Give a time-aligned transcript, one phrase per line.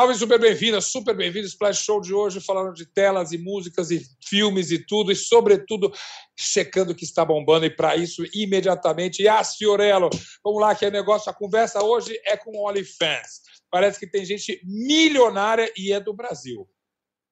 [0.00, 1.46] Salve, super bem-vinda, super bem-vindo.
[1.46, 5.92] Splash Show de hoje, falando de telas e músicas e filmes e tudo, e sobretudo
[6.34, 7.66] checando o que está bombando.
[7.66, 10.08] E para isso, imediatamente, Yas Fiorello.
[10.42, 11.30] Vamos lá, que é negócio.
[11.30, 13.42] A conversa hoje é com OnlyFans.
[13.70, 16.66] Parece que tem gente milionária e é do Brasil.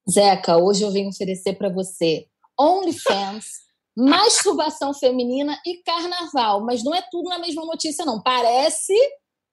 [0.07, 3.47] Zeca, hoje eu venho oferecer para você OnlyFans,
[3.97, 6.63] masturbação feminina e carnaval.
[6.63, 8.21] Mas não é tudo na mesma notícia, não.
[8.21, 8.93] Parece,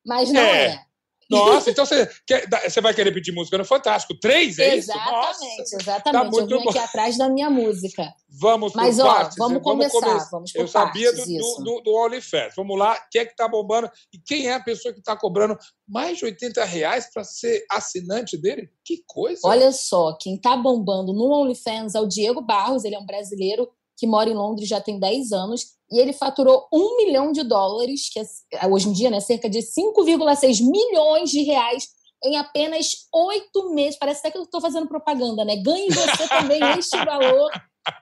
[0.05, 0.67] mas não é.
[0.67, 0.87] é.
[1.31, 4.19] Nossa, então você, quer, você vai querer pedir música no Fantástico?
[4.19, 5.77] Três, é exatamente, isso?
[5.77, 6.39] Exatamente, tá exatamente.
[6.39, 8.15] eu vim aqui atrás da minha música.
[8.29, 12.55] Vamos Mas, ó, partes, vamos, vamos começar, vamos Eu sabia do, do, do, do OnlyFans.
[12.57, 15.57] Vamos lá, quem é que está bombando e quem é a pessoa que está cobrando
[15.89, 18.69] mais de 80 reais para ser assinante dele?
[18.85, 19.41] Que coisa!
[19.45, 23.69] Olha só, quem está bombando no OnlyFans é o Diego Barros, ele é um brasileiro
[23.97, 28.09] que mora em Londres já tem 10 anos e ele faturou um milhão de dólares,
[28.11, 31.89] que é, hoje em dia, né, cerca de 5,6 milhões de reais
[32.25, 33.99] em apenas oito meses.
[33.99, 35.57] Parece até que eu estou fazendo propaganda, né?
[35.57, 37.51] Ganhe você também este valor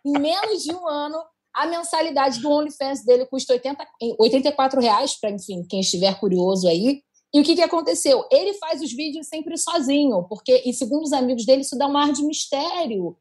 [0.04, 1.18] em menos de um ano.
[1.54, 3.86] A mensalidade do OnlyFans dele custa 80,
[4.18, 7.00] 84 reais, para, enfim, quem estiver curioso aí.
[7.32, 8.24] E o que, que aconteceu?
[8.30, 11.96] Ele faz os vídeos sempre sozinho, porque, e segundo os amigos dele, isso dá um
[11.96, 13.16] ar de mistério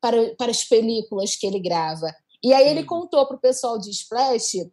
[0.00, 2.12] para, para as películas que ele grava.
[2.42, 4.70] E aí ele contou para o pessoal de Splash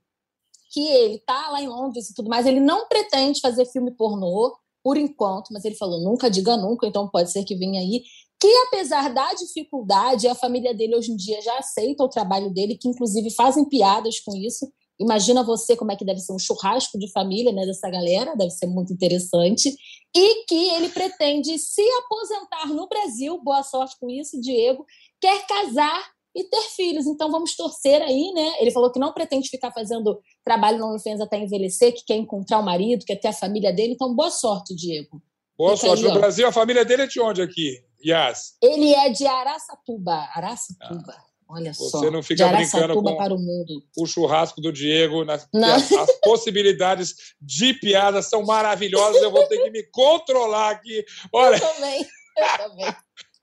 [0.76, 4.54] que ele tá lá em Londres e tudo mais, ele não pretende fazer filme pornô
[4.84, 8.04] por enquanto, mas ele falou nunca diga nunca, então pode ser que venha aí.
[8.40, 12.78] Que apesar da dificuldade, a família dele hoje em dia já aceita o trabalho dele,
[12.78, 14.70] que inclusive fazem piadas com isso.
[15.00, 18.52] Imagina você como é que deve ser um churrasco de família né, dessa galera, deve
[18.52, 19.74] ser muito interessante.
[20.16, 24.86] E que ele pretende se aposentar no Brasil, boa sorte com isso, Diego,
[25.26, 27.08] quer casar e ter filhos.
[27.08, 28.56] Então vamos torcer aí, né?
[28.60, 32.60] Ele falou que não pretende ficar fazendo trabalho no OnlyFans até envelhecer, que quer encontrar
[32.60, 33.94] o marido, quer ter a família dele.
[33.94, 35.22] Então boa sorte, Diego.
[35.58, 36.06] Boa Fica sorte.
[36.06, 36.20] Aí, no.
[36.20, 38.56] Brasil, a família dele é de onde aqui, Yas?
[38.62, 40.30] Ele é de Araçatuba.
[40.36, 41.16] Araçatuba.
[41.18, 41.26] Ah.
[41.48, 42.00] Olha Você só.
[42.00, 43.84] Você não fica brincando com para o, mundo.
[43.98, 45.24] o churrasco do Diego.
[45.24, 49.22] Nas, as, as, possibilidades de piada são maravilhosas.
[49.22, 51.06] Eu vou ter que me controlar aqui.
[51.32, 51.56] Olha.
[51.56, 52.02] Eu também.
[52.38, 52.96] Eu também.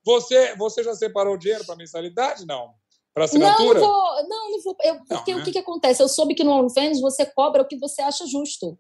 [0.05, 2.47] Você, você já separou dinheiro para mensalidade?
[2.47, 2.75] Não
[3.15, 3.81] para assinatura?
[3.81, 4.29] Não, não vou.
[4.29, 5.43] Não, não vou eu, porque não, né?
[5.43, 6.03] o que, que acontece?
[6.03, 8.79] Eu soube que no OnlyFans você cobra o que você acha justo.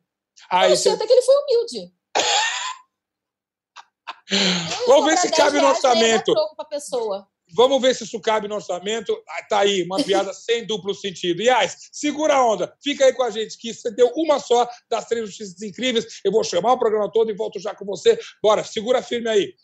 [0.51, 1.93] Ah, eu achei até que ele foi humilde.
[4.87, 6.33] Vamos ver se cabe no orçamento.
[6.69, 7.29] pessoa.
[7.55, 9.13] Vamos ver se isso cabe no orçamento.
[9.29, 11.43] Ah, tá aí, uma piada sem duplo sentido.
[11.43, 12.75] Yas, segura a onda.
[12.83, 16.21] Fica aí com a gente, que você deu uma só das três notícias incríveis.
[16.25, 18.19] Eu vou chamar o programa todo e volto já com você.
[18.43, 19.55] Bora, segura firme aí.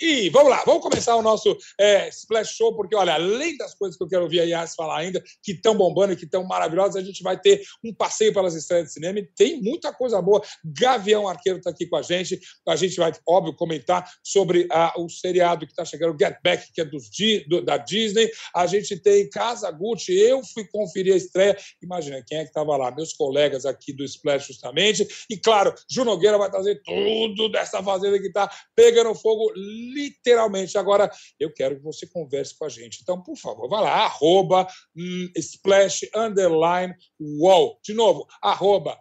[0.00, 3.96] E vamos lá, vamos começar o nosso é, Splash Show, porque, olha, além das coisas
[3.96, 6.96] que eu quero ouvir a Yas falar ainda, que estão bombando e que estão maravilhosas,
[6.96, 10.40] a gente vai ter um passeio pelas estrelas de cinema e tem muita coisa boa.
[10.64, 12.38] Gavião Arqueiro está aqui com a gente,
[12.68, 16.80] a gente vai, óbvio, comentar sobre a, o seriado que está chegando, Get Back, que
[16.80, 17.10] é dos,
[17.48, 18.30] do, da Disney.
[18.54, 21.56] A gente tem Casa Gucci, eu fui conferir a estreia.
[21.82, 22.94] Imagina, quem é que estava lá?
[22.94, 25.06] Meus colegas aqui do Splash, justamente.
[25.28, 29.52] E, claro, Ju Nogueira vai trazer tudo dessa fazenda que está pegando fogo
[29.92, 30.76] literalmente.
[30.76, 33.00] Agora, eu quero que você converse com a gente.
[33.02, 34.66] Então, por favor, vá lá, arroba
[34.96, 37.78] hum, splash underline wall.
[37.82, 38.98] De novo, arroba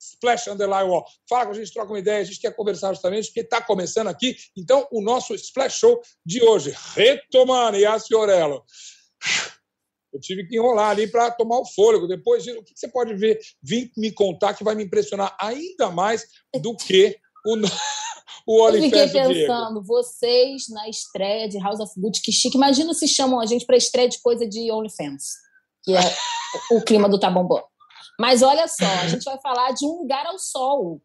[0.00, 1.04] Splash Underline Wall.
[1.28, 4.08] Fala com a gente, troca uma ideia, a gente quer conversar justamente, porque está começando
[4.08, 6.74] aqui, então, o nosso Splash Show de hoje.
[6.94, 8.64] Retomando, Yas Fiorello.
[10.12, 12.08] Eu tive que enrolar ali para tomar o fôlego.
[12.08, 16.26] Depois, o que você pode ver, vir me contar que vai me impressionar ainda mais
[16.60, 17.16] do que
[17.46, 17.56] o
[18.46, 22.56] o fiquei pensando, vocês na estreia de House of Gucci, que chique.
[22.56, 25.24] Imagina se chamam a gente para estreia de coisa de OnlyFans,
[25.84, 26.16] que é
[26.72, 27.62] o clima do Tá Bombom.
[28.18, 31.00] Mas olha só, a gente vai falar de Um Lugar ao Sol,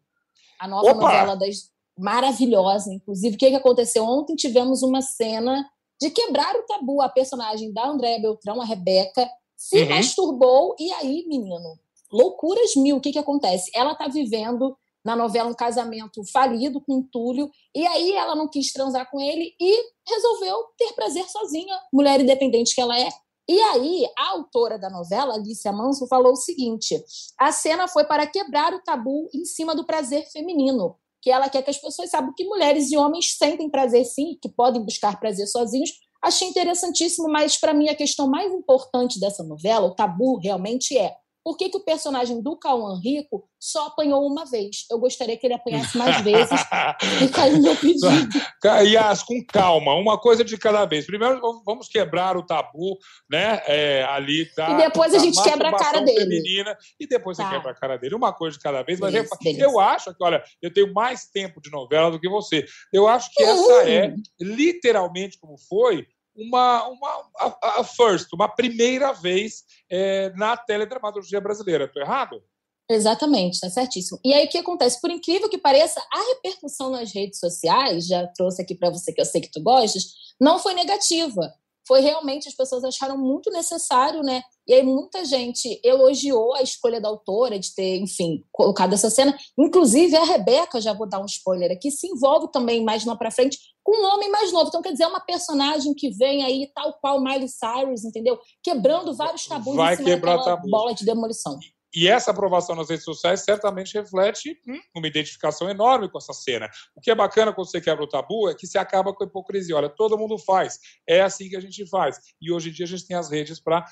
[0.58, 1.00] a nova Opa!
[1.00, 2.92] novela das maravilhosa.
[2.92, 4.04] Inclusive, o que, que aconteceu?
[4.04, 5.66] Ontem tivemos uma cena
[6.00, 7.00] de quebrar o tabu.
[7.00, 9.88] A personagem da Andréa Beltrão, a Rebeca, se uhum.
[9.88, 11.78] masturbou e aí, menino,
[12.12, 12.96] loucuras mil.
[12.96, 13.70] O que, que acontece?
[13.74, 14.76] Ela está vivendo
[15.06, 19.54] na novela um casamento falido com Túlio, e aí ela não quis transar com ele
[19.60, 23.08] e resolveu ter prazer sozinha, mulher independente que ela é.
[23.48, 27.00] E aí, a autora da novela, Alicia Manso, falou o seguinte:
[27.38, 31.62] a cena foi para quebrar o tabu em cima do prazer feminino, que ela quer
[31.62, 35.46] que as pessoas saibam que mulheres e homens sentem prazer sim, que podem buscar prazer
[35.46, 35.92] sozinhos.
[36.20, 41.14] Achei interessantíssimo, mas para mim a questão mais importante dessa novela, o tabu realmente é
[41.46, 44.84] por que, que o personagem do Cauã Rico só apanhou uma vez?
[44.90, 46.50] Eu gostaria que ele apanhasse mais vezes.
[47.22, 48.28] e caiu meu pedido.
[48.64, 51.06] Yas, com calma, uma coisa de cada vez.
[51.06, 52.98] Primeiro, vamos quebrar o tabu,
[53.30, 53.62] né?
[53.64, 56.18] É, ali da, E depois a gente quebra a cara dele.
[56.18, 57.44] Feminina, e depois tá.
[57.44, 58.16] você quebra a cara dele.
[58.16, 58.98] Uma coisa de cada vez.
[58.98, 59.64] Mas beleza, eu, beleza.
[59.64, 62.66] eu acho que, olha, eu tenho mais tempo de novela do que você.
[62.92, 69.12] Eu acho que essa é, literalmente como foi, uma, uma a, a first, uma primeira
[69.12, 71.84] vez é, na teledramaturgia brasileira.
[71.84, 72.42] Estou errado?
[72.88, 74.20] Exatamente, está certíssimo.
[74.24, 75.00] E aí o que acontece?
[75.00, 79.20] Por incrível que pareça, a repercussão nas redes sociais, já trouxe aqui para você que
[79.20, 80.04] eu sei que tu gostas,
[80.40, 81.52] não foi negativa
[81.86, 84.42] foi realmente as pessoas acharam muito necessário, né?
[84.66, 89.36] E aí muita gente elogiou a escolha da autora de ter, enfim, colocado essa cena.
[89.56, 93.30] Inclusive a Rebeca, já vou dar um spoiler aqui, se envolve também mais lá para
[93.30, 94.66] frente com um homem mais novo.
[94.68, 98.38] Então quer dizer, é uma personagem que vem aí tal qual Miley Cyrus, entendeu?
[98.62, 100.68] Quebrando vários tabus Vai em cima quebrar tabus.
[100.68, 101.56] bola de demolição.
[101.94, 106.68] E essa aprovação nas redes sociais certamente reflete hum, uma identificação enorme com essa cena.
[106.94, 109.26] O que é bacana quando você quebra o tabu é que se acaba com a
[109.26, 109.76] hipocrisia.
[109.76, 110.78] Olha, todo mundo faz.
[111.08, 112.18] É assim que a gente faz.
[112.40, 113.84] E hoje em dia a gente tem as redes para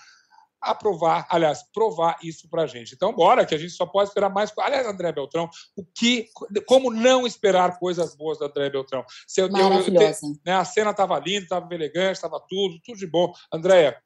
[0.64, 2.94] aprovar, aliás, provar isso para a gente.
[2.94, 4.52] Então, bora, que a gente só pode esperar mais.
[4.58, 6.28] Aliás, André Beltrão, o que,
[6.66, 9.04] como não esperar coisas boas da André Beltrão?
[9.26, 10.20] Se eu, Maravilhosa.
[10.22, 13.32] Eu, eu, né, a cena estava linda, estava elegante, estava tudo, tudo de bom.
[13.52, 13.96] Andréia,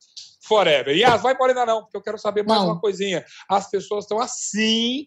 [0.43, 0.97] forever.
[0.97, 2.73] E as vai embora ainda não, porque eu quero saber mais não.
[2.73, 3.25] uma coisinha.
[3.49, 5.07] As pessoas estão assim,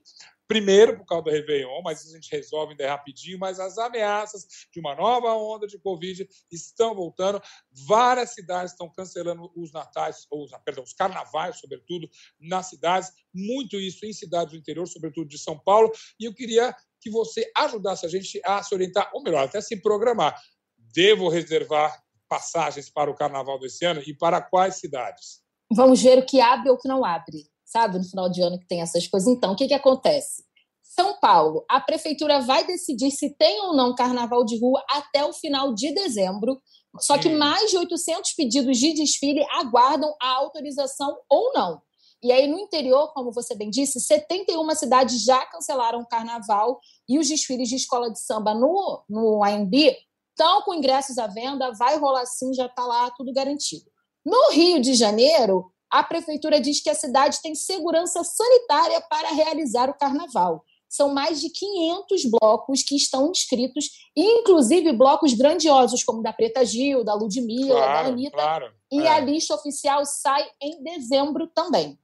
[0.51, 4.81] primeiro por causa do Réveillon, mas a gente resolve ainda rapidinho, mas as ameaças de
[4.81, 7.41] uma nova onda de Covid estão voltando.
[7.87, 13.13] Várias cidades estão cancelando os natais, ou perdão, os carnavais, sobretudo, nas cidades.
[13.33, 15.89] Muito isso em cidades do interior, sobretudo de São Paulo.
[16.19, 19.81] E eu queria que você ajudasse a gente a se orientar, ou melhor, até se
[19.81, 20.37] programar.
[20.77, 25.41] Devo reservar passagens para o carnaval desse ano e para quais cidades?
[25.73, 27.97] Vamos ver o que abre ou o que não abre, sabe?
[27.97, 29.29] No final de ano que tem essas coisas.
[29.29, 30.43] Então, o que, que acontece?
[30.83, 35.31] São Paulo, a prefeitura vai decidir se tem ou não carnaval de rua até o
[35.31, 36.61] final de dezembro.
[36.99, 41.81] Só que mais de 800 pedidos de desfile aguardam a autorização ou não.
[42.21, 47.17] E aí, no interior, como você bem disse, 71 cidades já cancelaram o carnaval e
[47.17, 49.73] os desfiles de escola de samba no, no AMB
[50.29, 53.85] estão com ingressos à venda, vai rolar sim, já está lá tudo garantido.
[54.25, 59.89] No Rio de Janeiro, a prefeitura diz que a cidade tem segurança sanitária para realizar
[59.89, 60.63] o carnaval.
[60.89, 67.03] São mais de 500 blocos que estão inscritos, inclusive blocos grandiosos, como da Preta Gil,
[67.03, 68.37] da Ludmilla, claro, da Anitta.
[68.37, 69.09] Claro, e é.
[69.09, 71.97] a lista oficial sai em dezembro também.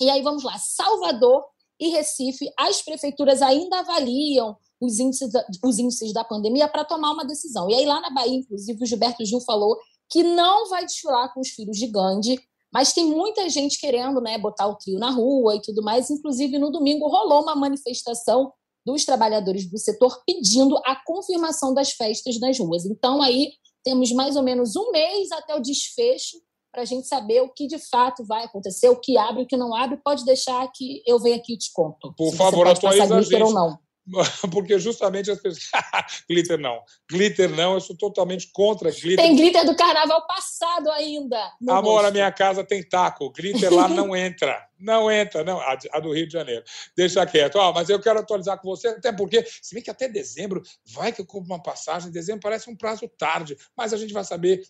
[0.00, 1.44] E aí vamos lá: Salvador
[1.78, 7.12] e Recife, as prefeituras ainda avaliam os índices, da, os índices da pandemia para tomar
[7.12, 7.68] uma decisão.
[7.68, 11.40] E aí, lá na Bahia, inclusive, o Gilberto Gil falou que não vai desfilar com
[11.40, 12.40] os filhos de Gandhi,
[12.72, 16.10] mas tem muita gente querendo né, botar o trio na rua e tudo mais.
[16.10, 18.52] Inclusive, no domingo rolou uma manifestação
[18.84, 22.84] dos trabalhadores do setor pedindo a confirmação das festas nas ruas.
[22.84, 23.52] Então, aí
[23.84, 26.38] temos mais ou menos um mês até o desfecho
[26.72, 29.56] para a gente saber o que de fato vai acontecer, o que abre, o que
[29.56, 30.00] não abre.
[30.02, 32.14] Pode deixar que eu venho aqui e te conto.
[32.16, 33.42] Por favor, atualiza a gente.
[33.42, 33.78] Ou não.
[34.50, 35.70] porque justamente as pessoas.
[36.28, 36.82] glitter não.
[37.10, 39.16] Glitter não, eu sou totalmente contra glitter.
[39.16, 41.38] Tem glitter do carnaval passado ainda.
[41.68, 42.06] Amor, rosto.
[42.06, 43.30] a minha casa tem taco.
[43.30, 44.66] Glitter lá não entra.
[44.78, 45.60] Não entra, não.
[45.60, 46.64] A, a, do Rio de Janeiro.
[46.96, 47.56] Deixa quieto.
[47.56, 51.12] Ó, mas eu quero atualizar com você, até porque, se bem que até dezembro, vai
[51.12, 52.10] que eu compro uma passagem.
[52.10, 54.62] Dezembro parece um prazo tarde, mas a gente vai saber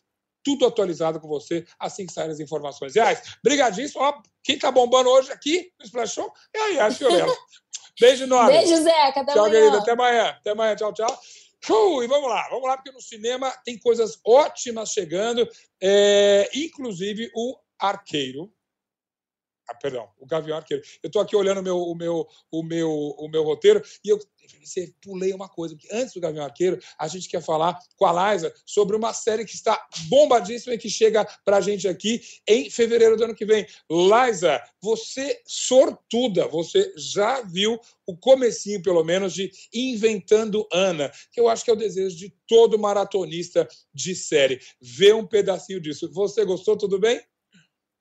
[0.42, 2.96] tudo atualizado com você assim que saírem as informações.
[2.96, 4.02] Aí, brigadíssimo.
[4.02, 7.34] Ó, quem tá bombando hoje aqui no Splash Show é a Yas Fiorello.
[8.00, 8.52] Beijo enorme.
[8.52, 9.20] Beijo, Zeca.
[9.20, 9.60] Até tchau, amanhã.
[9.60, 9.78] querida.
[9.78, 10.28] Até amanhã.
[10.28, 10.76] Até amanhã.
[10.76, 11.20] Tchau, tchau.
[11.70, 15.48] Uh, e vamos lá, vamos lá, porque no cinema tem coisas ótimas chegando,
[15.80, 18.52] é, inclusive o Arqueiro.
[19.72, 20.82] Ah, perdão, o Gavião Arqueiro.
[21.02, 24.20] Eu estou aqui olhando o meu, o, meu, o, meu, o meu roteiro e eu
[24.62, 28.32] você pulei uma coisa, porque antes do Gavião Arqueiro, a gente quer falar com a
[28.32, 32.68] Liza sobre uma série que está bombadíssima e que chega para a gente aqui em
[32.70, 33.66] fevereiro do ano que vem.
[33.90, 41.48] Liza, você sortuda, você já viu o comecinho, pelo menos, de Inventando Ana, que eu
[41.48, 44.60] acho que é o desejo de todo maratonista de série.
[44.80, 46.10] Ver um pedacinho disso.
[46.12, 46.76] Você gostou?
[46.76, 47.20] Tudo bem?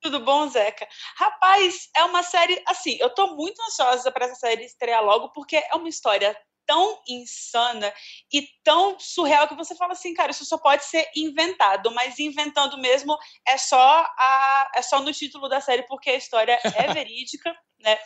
[0.02, 0.88] Tudo bom, Zeca?
[1.16, 2.62] Rapaz, é uma série.
[2.68, 7.02] Assim, eu tô muito ansiosa para essa série estrear logo, porque é uma história tão
[7.08, 7.94] insana
[8.32, 12.78] e tão surreal que você fala assim, cara, isso só pode ser inventado, mas inventando
[12.78, 13.18] mesmo
[13.48, 13.80] é só
[14.18, 18.00] a é só no título da série porque a história é verídica, né?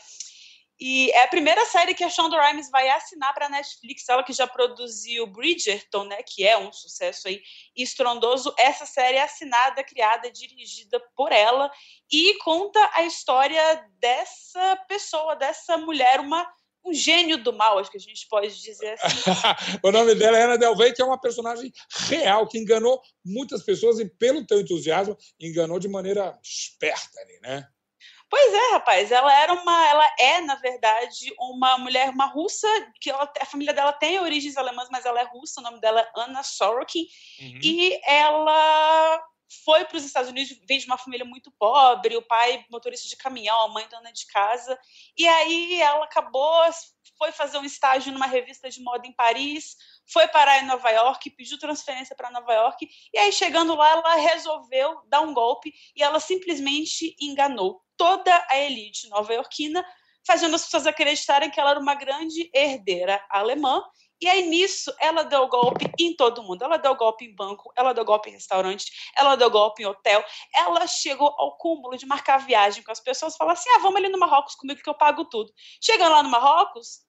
[0.79, 4.23] E é a primeira série que a Shonda Rhimes vai assinar para a Netflix, ela
[4.23, 7.41] que já produziu Bridgerton, né, que é um sucesso aí
[7.75, 8.53] estrondoso.
[8.59, 11.71] Essa série é assinada, criada, dirigida por ela
[12.11, 16.45] e conta a história dessa pessoa, dessa mulher, uma
[16.85, 19.31] um gênio do mal, acho que a gente pode dizer assim.
[19.81, 21.73] o nome dela é Ana Delvey, que é uma personagem
[22.07, 27.67] real, que enganou muitas pessoas e, pelo teu entusiasmo, enganou de maneira esperta ali, né?
[28.29, 29.11] Pois é, rapaz.
[29.11, 32.67] Ela era uma, ela é na verdade uma mulher, uma russa
[32.99, 35.61] que ela, a família dela tem origens alemãs, mas ela é russa.
[35.61, 37.07] O nome dela é Anna Sorokin
[37.39, 37.59] uhum.
[37.63, 39.23] e ela
[39.63, 43.15] foi para os Estados Unidos, vem de uma família muito pobre, o pai motorista de
[43.15, 44.77] caminhão, a mãe dona de casa,
[45.17, 46.63] e aí ela acabou,
[47.17, 51.29] foi fazer um estágio numa revista de moda em Paris, foi parar em Nova York,
[51.31, 56.03] pediu transferência para Nova York, e aí chegando lá ela resolveu dar um golpe e
[56.03, 59.85] ela simplesmente enganou toda a elite nova-iorquina,
[60.25, 63.83] fazendo as pessoas acreditarem que ela era uma grande herdeira alemã.
[64.21, 66.63] E aí, nisso, ela deu golpe em todo mundo.
[66.63, 68.85] Ela deu golpe em banco, ela deu golpe em restaurante,
[69.15, 70.23] ela deu golpe em hotel.
[70.55, 74.07] Ela chegou ao cúmulo de marcar viagem com as pessoas, falar assim: ah, vamos ali
[74.07, 75.51] no Marrocos comigo que eu pago tudo.
[75.81, 77.04] Chegando lá no Marrocos,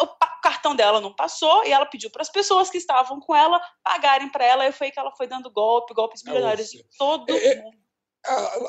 [0.00, 0.08] o
[0.42, 4.28] cartão dela não passou e ela pediu para as pessoas que estavam com ela pagarem
[4.30, 4.66] para ela.
[4.66, 7.86] E foi que ela foi dando golpe, golpes milionários em todo é, é mundo.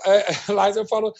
[0.06, 1.14] É, Lais, eu falo,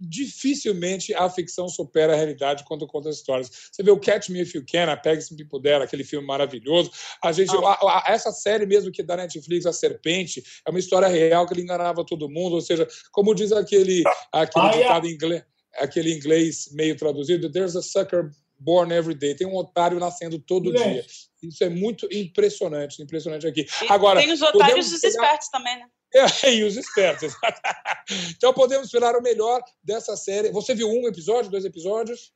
[0.00, 3.50] dificilmente a ficção supera a realidade quando conta histórias.
[3.70, 6.26] Você vê o Catch Me If You Can, a Peg Some People There, aquele filme
[6.26, 6.90] maravilhoso.
[7.22, 7.78] A gente, ah.
[7.82, 11.52] a, a, essa série mesmo que da Netflix, A Serpente, é uma história real que
[11.52, 12.54] ele enganava todo mundo.
[12.54, 14.02] Ou seja, como diz aquele,
[14.32, 15.44] aquele ah, ditado em inglês,
[15.76, 19.34] aquele inglês meio traduzido, there's a sucker born every day.
[19.34, 20.82] Tem um otário nascendo todo é.
[20.82, 21.06] dia.
[21.42, 23.66] Isso é muito impressionante, impressionante aqui.
[23.82, 25.86] E Agora, tem os otários dos espertos também, né?
[26.14, 27.34] É, e os espertos.
[28.36, 30.50] então podemos esperar o melhor dessa série.
[30.50, 32.32] Você viu um episódio, dois episódios?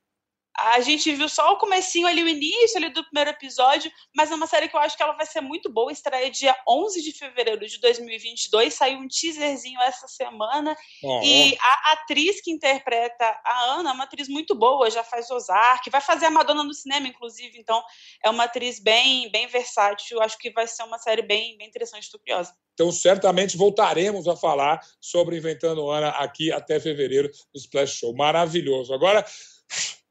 [0.56, 4.34] A gente viu só o comecinho ali, o início ali do primeiro episódio, mas é
[4.34, 5.90] uma série que eu acho que ela vai ser muito boa.
[5.90, 8.74] Estreia dia 11 de fevereiro de 2022.
[8.74, 10.76] Saiu um teaserzinho essa semana.
[11.02, 11.20] Oh.
[11.22, 15.88] E a atriz que interpreta a Ana é uma atriz muito boa, já faz Ozark,
[15.90, 17.58] vai fazer a Madonna no cinema, inclusive.
[17.58, 17.82] Então,
[18.22, 20.20] é uma atriz bem, bem versátil.
[20.20, 22.54] Acho que vai ser uma série bem, bem interessante, estou curiosa.
[22.74, 28.14] Então, certamente voltaremos a falar sobre Inventando Ana aqui até fevereiro no Splash Show.
[28.14, 28.94] Maravilhoso.
[28.94, 29.24] Agora,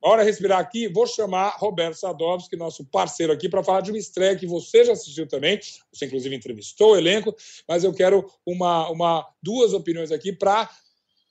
[0.01, 3.97] hora de respirar aqui, vou chamar Roberto Sadovski, nosso parceiro aqui, para falar de uma
[3.97, 5.59] estreia que você já assistiu também.
[5.91, 7.35] Você, inclusive, entrevistou o elenco,
[7.67, 10.69] mas eu quero uma, uma duas opiniões aqui para,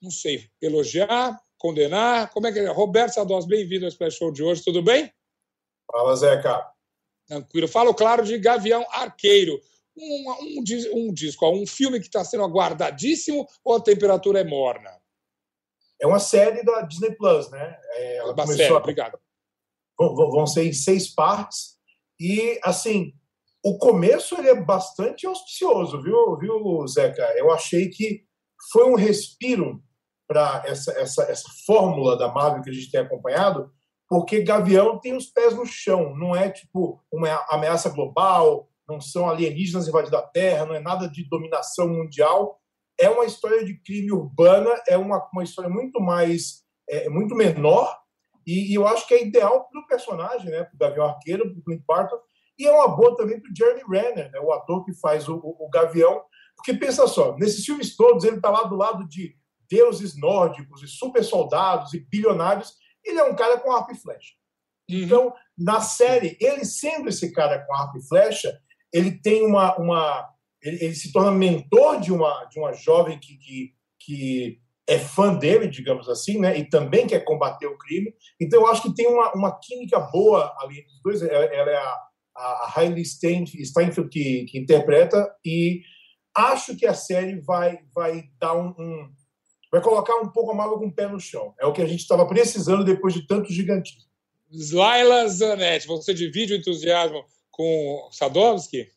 [0.00, 2.30] não sei, elogiar, condenar.
[2.30, 2.68] Como é que é?
[2.68, 5.12] Roberto Sadovski, bem-vindo ao Splash Show de hoje, tudo bem?
[5.90, 6.66] Fala, Zeca.
[7.26, 7.68] Tranquilo.
[7.68, 9.60] Falo, claro, de Gavião Arqueiro
[9.96, 14.90] um, um, um disco, um filme que está sendo aguardadíssimo ou a temperatura é morna?
[16.00, 17.78] É uma série da Disney Plus, né?
[17.92, 18.76] É, ela uma série, a...
[18.76, 19.18] obrigado.
[19.98, 21.78] Vão ser em seis partes.
[22.18, 23.12] E, assim,
[23.62, 27.22] o começo ele é bastante auspicioso, viu, viu, Zeca?
[27.36, 28.24] Eu achei que
[28.72, 29.82] foi um respiro
[30.26, 33.70] para essa, essa, essa fórmula da Marvel que a gente tem acompanhado,
[34.08, 39.28] porque Gavião tem os pés no chão, não é tipo uma ameaça global, não são
[39.28, 42.59] alienígenas invadindo a Terra, não é nada de dominação mundial.
[43.00, 47.98] É uma história de crime urbana, é uma, uma história muito mais, é, muito menor,
[48.46, 51.50] e, e, eu acho que é ideal para o personagem, né, para o Gavião Arqueiro,
[51.50, 52.18] para o Clint Barton,
[52.58, 55.36] e é uma boa também para o Jeremy Renner, né, o ator que faz o,
[55.36, 56.22] o, o Gavião,
[56.56, 59.34] porque pensa só, nesses filmes todos ele está lá do lado de
[59.70, 64.34] deuses nórdicos e super soldados e bilionários, ele é um cara com arco e flecha.
[64.90, 64.98] Uhum.
[64.98, 68.58] Então, na série, ele sendo esse cara com arco e flecha,
[68.92, 70.28] ele tem uma, uma
[70.62, 75.34] ele, ele, se torna mentor de uma de uma jovem que, que, que é fã
[75.34, 76.58] dele, digamos assim, né?
[76.58, 78.12] E também quer combater o crime.
[78.40, 81.22] Então eu acho que tem uma, uma química boa ali entre os dois.
[81.22, 81.96] Ela, ela é a,
[82.36, 85.82] a Hailey Steinfeld que, que interpreta e
[86.34, 89.10] acho que a série vai vai dar um, um
[89.70, 91.54] vai colocar um pouco a Marvel com o pé no chão.
[91.60, 94.10] É o que a gente estava precisando depois de tanto gigantismo.
[94.72, 98.88] Laila Zanetti, você divide o entusiasmo com Sadowski?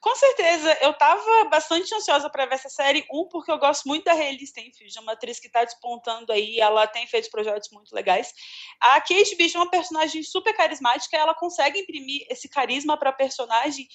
[0.00, 3.06] Com certeza, eu estava bastante ansiosa para ver essa série.
[3.12, 6.58] Um, porque eu gosto muito da Hailey Steinfeld, é uma atriz que está despontando aí,
[6.58, 8.32] ela tem feito projetos muito legais.
[8.80, 13.12] A Kate Bishop é uma personagem super carismática, ela consegue imprimir esse carisma para a
[13.14, 13.86] personagem.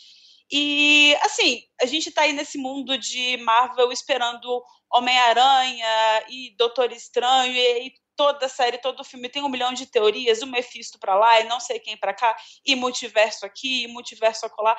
[0.52, 7.52] E, assim, a gente está aí nesse mundo de Marvel esperando Homem-Aranha e Doutor Estranho,
[7.52, 11.42] e, e toda série, todo filme tem um milhão de teorias, o Mephisto para lá
[11.42, 14.76] e não sei quem para cá, e multiverso aqui, e multiverso acolá.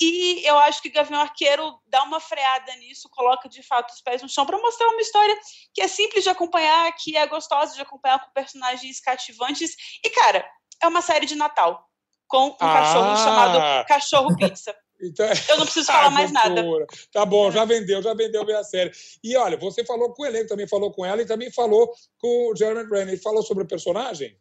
[0.00, 4.22] E eu acho que Gavião Arqueiro dá uma freada nisso, coloca de fato os pés
[4.22, 5.36] no chão para mostrar uma história
[5.74, 9.74] que é simples de acompanhar, que é gostosa de acompanhar com personagens cativantes.
[10.02, 10.48] E, cara,
[10.82, 11.86] é uma série de Natal
[12.26, 12.72] com um ah.
[12.72, 14.74] cachorro chamado Cachorro Pizza.
[15.02, 16.62] Então, eu não preciso falar mais nada.
[17.10, 18.92] Tá bom, já vendeu, já vendeu bem a série.
[19.24, 22.50] E olha, você falou com o elenco, também falou com ela e também falou com
[22.50, 23.08] o Jeremy Renner.
[23.08, 24.36] Ele falou sobre o personagem?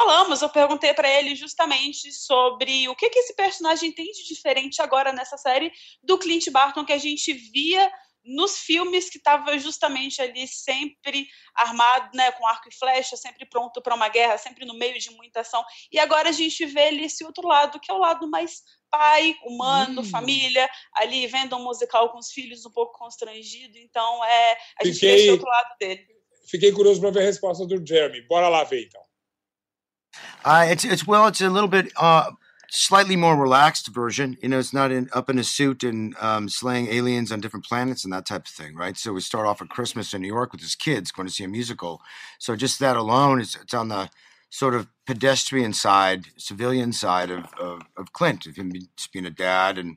[0.00, 4.80] Falamos, eu perguntei para ele justamente sobre o que, que esse personagem tem de diferente
[4.80, 5.70] agora nessa série
[6.02, 7.86] do Clint Barton que a gente via
[8.24, 13.82] nos filmes que estava justamente ali sempre armado, né, com arco e flecha, sempre pronto
[13.82, 15.62] para uma guerra, sempre no meio de muita ação.
[15.92, 19.36] E agora a gente vê ali esse outro lado, que é o lado mais pai,
[19.44, 20.04] humano, hum.
[20.04, 23.76] família, ali vendo um musical com os filhos um pouco constrangido.
[23.76, 24.92] Então, é, a Fiquei...
[24.92, 26.06] gente vê esse outro lado dele.
[26.50, 28.22] Fiquei curioso para ver a resposta do Jeremy.
[28.22, 29.09] Bora lá ver então.
[30.44, 32.30] Uh, it's it's well, it's a little bit uh,
[32.70, 34.36] slightly more relaxed version.
[34.40, 37.66] You know, it's not in, up in a suit and um, slaying aliens on different
[37.66, 38.96] planets and that type of thing, right?
[38.96, 41.44] So we start off at Christmas in New York with his kids going to see
[41.44, 42.00] a musical.
[42.38, 44.08] So just that alone, it's, it's on the
[44.50, 49.30] sort of pedestrian side, civilian side of, of, of Clint, of him just being a
[49.30, 49.96] dad and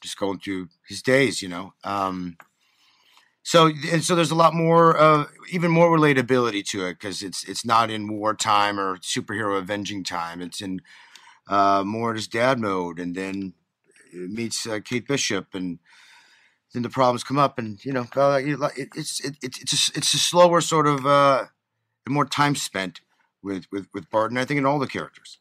[0.00, 1.72] just going through his days, you know.
[1.82, 2.36] Um,
[3.46, 7.44] so and so there's a lot more uh, even more relatability to it because it's
[7.44, 10.42] it's not in wartime or superhero avenging time.
[10.42, 10.80] It's in
[11.46, 13.54] uh, more in his dad mode and then
[14.12, 15.78] meets uh, kate bishop and
[16.74, 20.18] then the problems come up and you know it, it's it, it's a, it's a
[20.18, 21.44] slower sort of uh,
[22.08, 23.00] more time spent
[23.44, 25.38] with, with with barton i think in all the characters.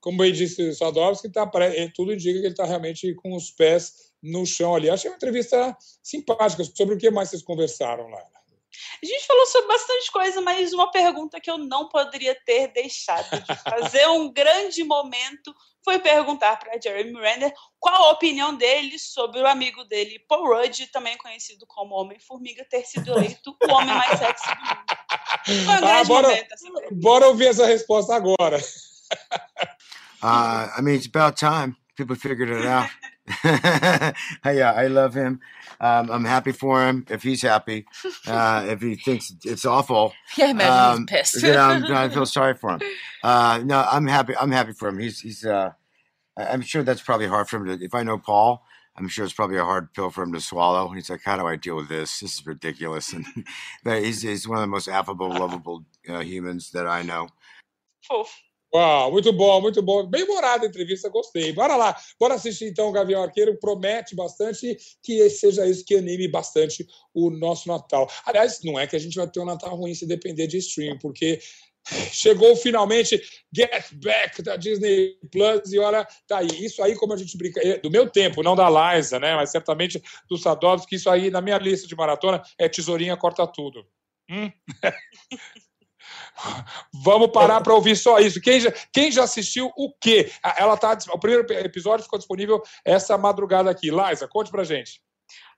[0.00, 1.48] Como bem disse Sadovski, tá,
[1.94, 4.88] tudo indica que ele está realmente com os pés no chão ali.
[4.88, 6.64] Achei uma entrevista simpática.
[6.64, 8.18] Sobre o que mais vocês conversaram lá?
[9.02, 13.28] A gente falou sobre bastante coisa, mas uma pergunta que eu não poderia ter deixado
[13.42, 19.40] de fazer um grande momento foi perguntar para Jeremy Renner qual a opinião dele sobre
[19.40, 24.18] o amigo dele, Paul Rudd, também conhecido como Homem-Formiga, ter sido eleito o homem mais
[24.18, 25.02] sexy do mundo.
[25.44, 26.52] Foi um ah, grande bora, momento.
[26.52, 28.58] Assim, bora ouvir essa resposta agora.
[30.22, 32.88] uh, I mean, it's about time people figured it out.
[33.44, 34.12] yeah,
[34.44, 35.40] I love him.
[35.80, 37.86] Um, I'm happy for him if he's happy.
[38.26, 41.42] Uh, if he thinks it's awful, yeah, I imagine um, he's pissed.
[41.42, 42.80] you know, I feel sorry for him.
[43.22, 44.34] Uh, no, I'm happy.
[44.36, 44.98] I'm happy for him.
[44.98, 45.44] He's he's.
[45.44, 45.72] Uh,
[46.36, 47.84] I'm sure that's probably hard for him to.
[47.84, 48.64] If I know Paul,
[48.96, 50.88] I'm sure it's probably a hard pill for him to swallow.
[50.88, 52.20] He's like, how do I deal with this?
[52.20, 53.12] This is ridiculous.
[53.12, 53.26] And
[53.84, 57.28] he's he's one of the most affable, lovable uh, humans that I know.
[58.14, 58.40] Oof.
[58.74, 60.06] Uau, muito bom, muito bom.
[60.06, 61.52] Bem morada a entrevista, gostei.
[61.52, 63.58] Bora lá, bora assistir então o Gavião Arqueiro.
[63.58, 68.10] Promete bastante que seja isso que anime bastante o nosso Natal.
[68.24, 70.98] Aliás, não é que a gente vai ter um Natal ruim se depender de stream,
[70.98, 71.38] porque
[72.12, 73.20] chegou finalmente
[73.54, 76.64] Get Back da Disney Plus e olha, tá aí.
[76.64, 79.34] Isso aí, como a gente brinca, é do meu tempo, não da Liza, né?
[79.36, 83.84] Mas certamente do Sadovski, isso aí na minha lista de maratona é tesourinha corta tudo.
[84.30, 84.50] Hum?
[86.92, 88.40] Vamos parar para ouvir só isso.
[88.40, 90.30] Quem já, quem já assistiu o quê?
[90.56, 93.90] Ela tá, o primeiro episódio ficou disponível essa madrugada aqui.
[93.90, 95.00] Liza, conte para gente.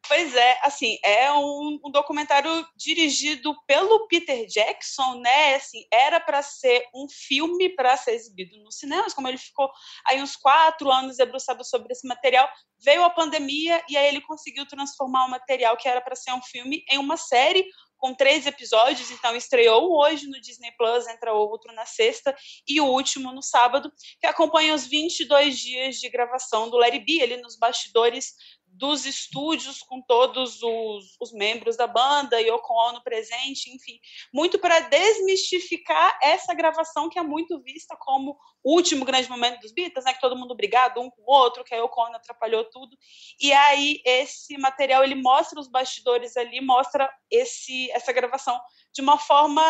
[0.06, 5.54] Pois é, assim, é um, um, documentário dirigido pelo Peter Jackson, né?
[5.54, 9.70] Assim, era para ser um filme para ser exibido nos cinemas, como ele ficou
[10.06, 12.46] aí uns quatro anos debruçado sobre esse material,
[12.78, 16.42] veio a pandemia e aí ele conseguiu transformar o material que era para ser um
[16.42, 17.66] filme em uma série
[18.04, 22.36] com três episódios, então estreou hoje no Disney Plus, entra outro na sexta
[22.68, 23.90] e o último no sábado,
[24.20, 28.34] que acompanha os 22 dias de gravação do Larry B, ali nos bastidores
[28.74, 34.00] dos estúdios com todos os, os membros da banda e Ono presente, enfim,
[34.32, 39.72] muito para desmistificar essa gravação que é muito vista como o último grande momento dos
[39.72, 42.96] Beatles, né, que todo mundo brigado um com o outro, que a Ono atrapalhou tudo.
[43.40, 48.60] E aí esse material ele mostra os bastidores ali, mostra esse essa gravação
[48.92, 49.62] de uma forma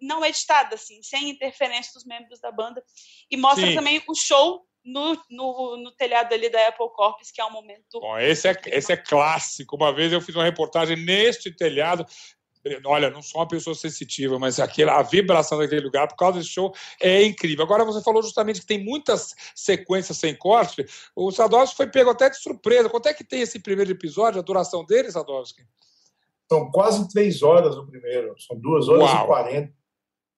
[0.00, 2.84] não editada, assim, sem interferência dos membros da banda,
[3.30, 3.74] e mostra Sim.
[3.74, 8.00] também o show no, no, no, telhado ali da Apple Corps, que é um momento.
[8.00, 9.76] Bom, esse é, esse é clássico.
[9.76, 12.04] Uma vez eu fiz uma reportagem neste telhado.
[12.86, 16.50] Olha, não sou uma pessoa sensitiva, mas aquela, a vibração daquele lugar, por causa desse
[16.50, 17.64] show, é incrível.
[17.64, 20.84] Agora, você falou justamente que tem muitas sequências sem corte.
[21.14, 22.88] O Sadowski foi pego até de surpresa.
[22.88, 25.62] Quanto é que tem esse primeiro episódio, a duração dele, Sadowski?
[26.50, 28.34] São quase três horas o primeiro.
[28.38, 29.24] São duas horas Uau.
[29.24, 29.83] e quarenta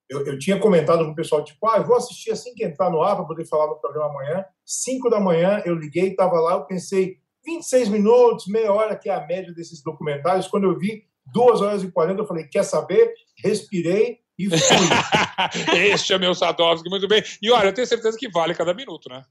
[0.08, 2.90] eu, eu, tinha comentado com o pessoal, tipo, ah, eu vou assistir assim que entrar
[2.90, 4.44] no ar para poder falar no programa amanhã.
[4.64, 9.14] Cinco da manhã, eu liguei, estava lá, eu pensei, 26 minutos, meia hora, que é
[9.14, 10.48] a média desses documentários.
[10.48, 13.12] Quando eu vi duas horas e quarenta, eu falei, quer saber?
[13.42, 14.58] Respirei e fui.
[15.90, 17.22] este é meu Sadovski, muito bem.
[17.42, 19.24] E olha, eu tenho certeza que vale cada minuto, né?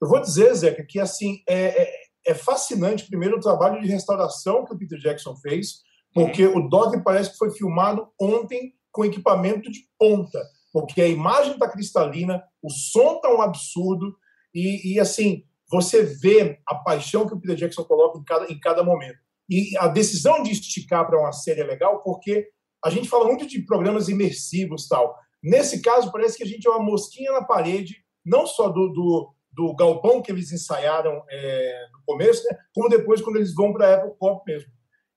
[0.00, 1.92] Eu vou dizer, Zeca, que assim é, é,
[2.28, 6.66] é fascinante, primeiro, o trabalho de restauração que o Peter Jackson fez, porque uhum.
[6.66, 10.40] o Dog parece que foi filmado ontem com equipamento de ponta,
[10.72, 14.16] porque a imagem está cristalina, o som está um absurdo,
[14.54, 18.58] e, e, assim, você vê a paixão que o Peter Jackson coloca em cada, em
[18.60, 19.18] cada momento.
[19.50, 22.48] E a decisão de esticar para uma série é legal, porque
[22.84, 25.18] a gente fala muito de programas imersivos tal.
[25.42, 29.34] Nesse caso, parece que a gente é uma mosquinha na parede, não só do, do,
[29.52, 33.88] do galpão que eles ensaiaram é, no começo, né, como depois quando eles vão para
[33.88, 34.70] a Apple Pop mesmo.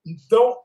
[0.03, 0.57] Então,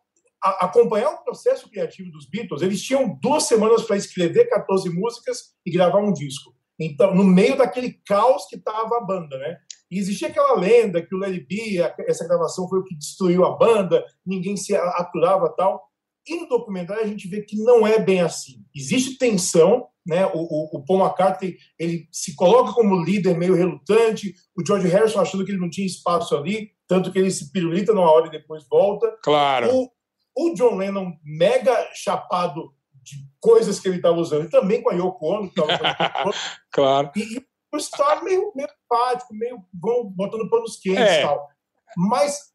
[0.42, 5.55] a, acompanhar o processo criativo dos Beatles, eles tinham duas semanas para escrever 14 músicas
[5.64, 6.55] e gravar um disco.
[6.78, 9.57] Então, no meio daquele caos que estava a banda, né?
[9.90, 11.78] E existia aquela lenda que o Larry B,
[12.09, 15.83] essa gravação foi o que destruiu a banda, ninguém se aturava tal.
[16.26, 18.64] E no documentário a gente vê que não é bem assim.
[18.74, 20.26] Existe tensão, né?
[20.26, 25.20] O, o, o, Paul McCartney ele se coloca como líder meio relutante, o George Harrison
[25.20, 28.31] achando que ele não tinha espaço ali, tanto que ele se pirulita numa hora e
[28.31, 29.14] depois volta.
[29.22, 29.74] Claro.
[29.74, 29.90] O,
[30.36, 34.94] o John Lennon mega chapado de coisas que ele estava usando, e também com a
[34.94, 36.30] Yoko Ono, que estava
[36.70, 37.10] Claro.
[37.16, 41.22] E, e o Star meio, meio apático, meio vão botando panos quentes e é.
[41.22, 41.48] tal.
[41.96, 42.52] Mas,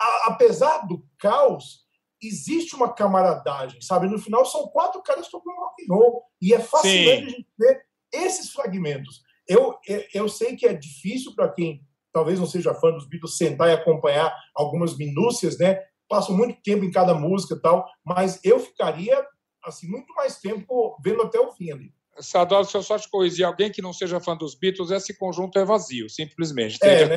[0.00, 1.82] a, apesar do caos,
[2.22, 4.06] existe uma camaradagem, sabe?
[4.06, 7.26] No final são quatro caras tocando rock and roll e é fascinante Sim.
[7.26, 7.82] a gente ver
[8.12, 9.22] esses fragmentos.
[9.46, 13.36] Eu, eu, eu sei que é difícil para quem talvez não seja fã dos Beatles
[13.36, 15.80] sentar e acompanhar algumas minúcias, né?
[16.12, 19.26] Passo muito tempo em cada música e tal, mas eu ficaria
[19.64, 21.90] assim muito mais tempo vendo até o fim ali.
[22.20, 25.58] Sadov, se eu só te corrigir, alguém que não seja fã dos Beatles, esse conjunto
[25.58, 26.78] é vazio, simplesmente.
[26.82, 27.16] É, né?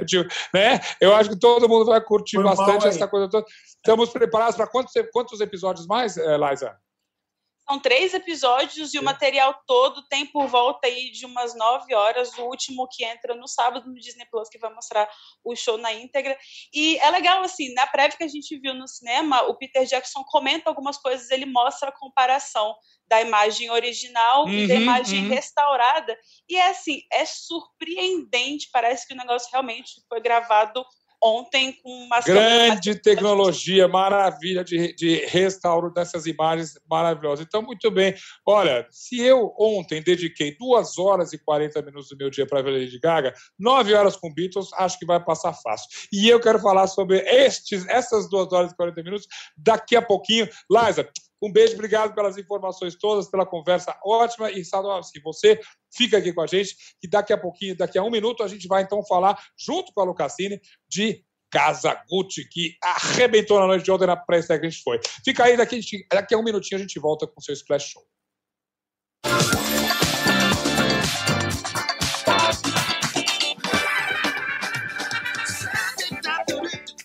[0.53, 0.79] né?
[1.01, 3.45] Eu acho que todo mundo vai curtir Foi bastante essa coisa toda.
[3.65, 6.73] Estamos preparados para quantos, quantos episódios mais, eh, Liza?
[7.67, 12.37] São três episódios e o material todo tem por volta aí de umas nove horas.
[12.37, 15.09] O último que entra no sábado no Disney Plus, que vai mostrar
[15.43, 16.37] o show na íntegra.
[16.71, 20.23] E é legal, assim, na prévia que a gente viu no cinema, o Peter Jackson
[20.25, 22.75] comenta algumas coisas, ele mostra a comparação
[23.07, 25.29] da imagem original uhum, e da uhum, imagem uhum.
[25.29, 26.17] restaurada.
[26.47, 28.69] E é assim, é surpreendente.
[28.71, 30.85] Parece que o negócio realmente foi gravado
[31.23, 37.45] ontem com uma grande tecnologia, maravilha de, de restauro dessas imagens maravilhosas.
[37.45, 38.15] Então, muito bem.
[38.45, 42.71] Olha, se eu ontem dediquei duas horas e 40 minutos do meu dia para ver
[42.71, 45.87] Lady Gaga, nove horas com Beatles, acho que vai passar fácil.
[46.11, 50.47] E eu quero falar sobre estes, essas duas horas e 40 minutos daqui a pouquinho.
[50.69, 51.09] Liza,
[51.41, 54.51] um beijo, obrigado pelas informações todas, pela conversa ótima.
[54.51, 55.59] E, Sadowski, você
[55.93, 58.67] fica aqui com a gente, que daqui a pouquinho, daqui a um minuto, a gente
[58.67, 63.91] vai então falar, junto com a Lucassini, de Casa Gucci, que arrebentou na noite de
[63.91, 64.99] ontem na pré que a gente foi.
[65.23, 67.53] Fica aí, daqui a, gente, daqui a um minutinho a gente volta com o seu
[67.53, 68.03] Splash Show.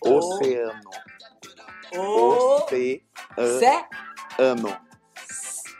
[0.03, 0.81] Oceano.
[1.93, 4.10] Oceano
[4.41, 4.77] ano.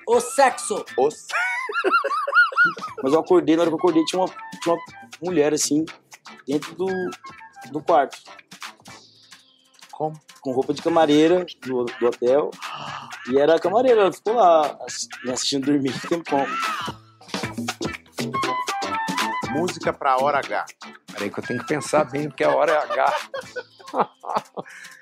[0.07, 0.85] O sexo.
[0.97, 1.09] O...
[3.03, 4.29] Mas eu acordei, na hora que eu acordei, tinha uma,
[4.63, 4.83] tinha uma
[5.23, 5.87] mulher assim,
[6.47, 6.87] dentro do,
[7.71, 8.19] do quarto.
[9.91, 10.21] Como?
[10.41, 12.51] Com roupa de camareira do, do hotel.
[13.31, 14.79] E era a camareira, ela ficou lá
[15.29, 16.47] assistindo dormir tempão.
[19.51, 20.65] Música pra hora H.
[21.13, 23.15] Peraí que eu tenho que pensar bem, porque a hora é H.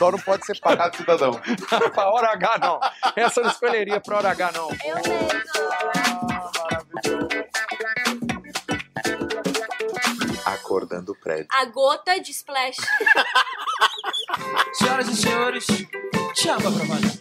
[0.00, 1.38] Só não pode ser pagado cidadão.
[1.92, 2.80] pra hora H, não.
[3.14, 4.70] Essa eu não escolheria pra hora H, não.
[4.82, 5.28] Eu mesmo.
[10.46, 11.48] Acordando o prédio.
[11.52, 12.78] A gota de splash.
[14.72, 15.66] Senhoras e senhores,
[16.34, 17.19] chama pra valer.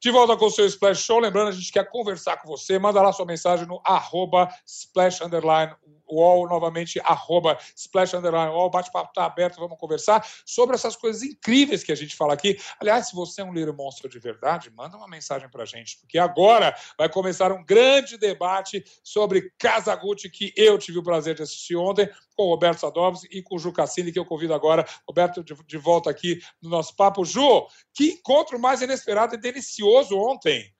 [0.00, 1.18] De volta com o seu Splash Show.
[1.18, 2.78] Lembrando, a gente quer conversar com você.
[2.78, 5.74] Manda lá sua mensagem no arroba splash underline
[6.10, 8.70] UOL, novamente, arroba splash underline UOL.
[8.70, 12.58] Bate-papo está aberto, vamos conversar sobre essas coisas incríveis que a gente fala aqui.
[12.80, 16.18] Aliás, se você é um Little Monster de verdade, manda uma mensagem para gente, porque
[16.18, 21.42] agora vai começar um grande debate sobre Casa Gucci, que eu tive o prazer de
[21.42, 24.86] assistir ontem com o Roberto Sadovski e com o Ju Cassini, que eu convido agora.
[25.06, 27.24] Roberto, de, de volta aqui no nosso papo.
[27.24, 30.72] Ju, que encontro mais inesperado e delicioso ontem.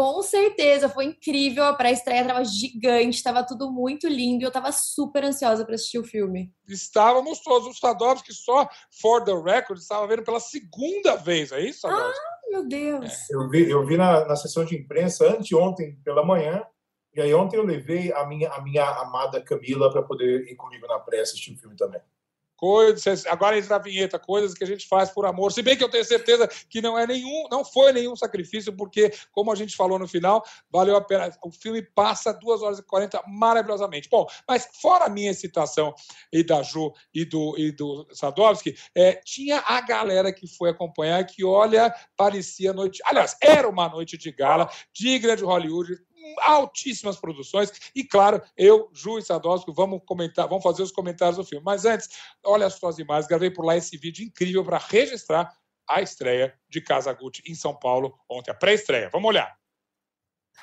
[0.00, 1.62] Com certeza, foi incrível.
[1.62, 5.98] A pré-estreia estava gigante, estava tudo muito lindo e eu estava super ansiosa para assistir
[5.98, 6.50] o filme.
[6.66, 7.68] Estávamos todos.
[7.68, 8.66] O Sadovski, só
[8.98, 11.86] for the record, estava vendo pela segunda vez, é isso?
[11.86, 12.14] Ah,
[12.48, 13.12] meu Deus!
[13.12, 13.34] É.
[13.34, 16.64] Eu vi, eu vi na, na sessão de imprensa anteontem pela manhã,
[17.14, 20.86] e aí ontem eu levei a minha, a minha amada Camila para poder ir comigo
[20.86, 22.00] na pré assistir o filme também.
[22.60, 25.50] Coisas, agora entra a vinheta, coisas que a gente faz por amor.
[25.50, 29.10] Se bem que eu tenho certeza que não é nenhum, não foi nenhum sacrifício, porque,
[29.32, 31.32] como a gente falou no final, valeu a pena.
[31.42, 34.10] O filme passa 2 horas e 40 maravilhosamente.
[34.10, 35.94] Bom, mas fora a minha citação
[36.30, 41.24] e da Ju e do, e do Sadowski, é, tinha a galera que foi acompanhar
[41.24, 43.00] que, olha, parecia noite.
[43.06, 45.96] Aliás, era uma noite de gala, digna de Hollywood,
[46.42, 47.70] altíssimas produções.
[47.94, 51.64] E, claro, eu, Ju e Sadowski, vamos comentar, vamos fazer os comentários do filme.
[51.64, 52.08] Mas antes,
[52.44, 53.26] olha as suas imagens.
[53.26, 55.52] Gravei por lá esse vídeo incrível para registrar
[55.88, 59.10] a estreia de Casa Gucci em São Paulo ontem, a pré-estreia.
[59.12, 59.56] Vamos olhar.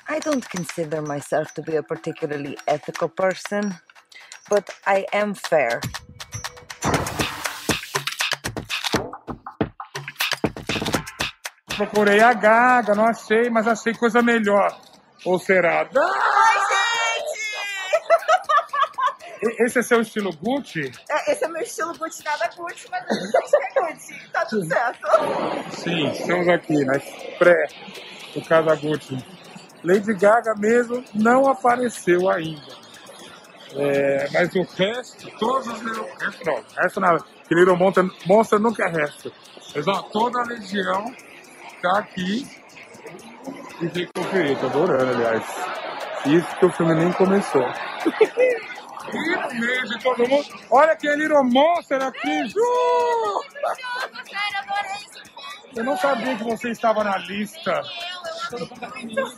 [0.08, 3.74] I don't consider myself to be a particularly ethical person,
[4.48, 5.80] but I am fair.
[11.76, 14.87] Procurei a Gaga, não achei, mas achei coisa melhor.
[15.24, 15.82] Ou será?
[15.82, 15.88] Oi,
[16.68, 17.38] gente!
[19.62, 20.92] Esse é seu estilo Gucci?
[21.10, 24.30] É, Esse é meu estilo Gucci, nada Gucci, mas a gente é Gucci.
[24.32, 25.06] Tá tudo certo.
[25.76, 26.98] Sim, estamos aqui na
[27.38, 27.68] pré
[28.34, 29.24] do Casa Gucci.
[29.84, 32.78] Lady Gaga mesmo não apareceu ainda.
[33.76, 36.08] É, mas o resto, todos os Little...
[36.20, 37.24] Resto não, resto nada.
[37.46, 39.32] Que Little Monster, Monster nunca é resto.
[39.74, 41.14] Mas ó, toda a legião
[41.82, 42.57] tá aqui
[43.80, 44.58] e tem que conferir.
[44.58, 45.44] Tô adorando, aliás.
[46.26, 47.62] Isso que o filme nem começou.
[49.12, 52.60] E no todo mundo, olha que Little Monster aqui, Ju!
[55.76, 57.82] Eu não sabia que você estava na lista.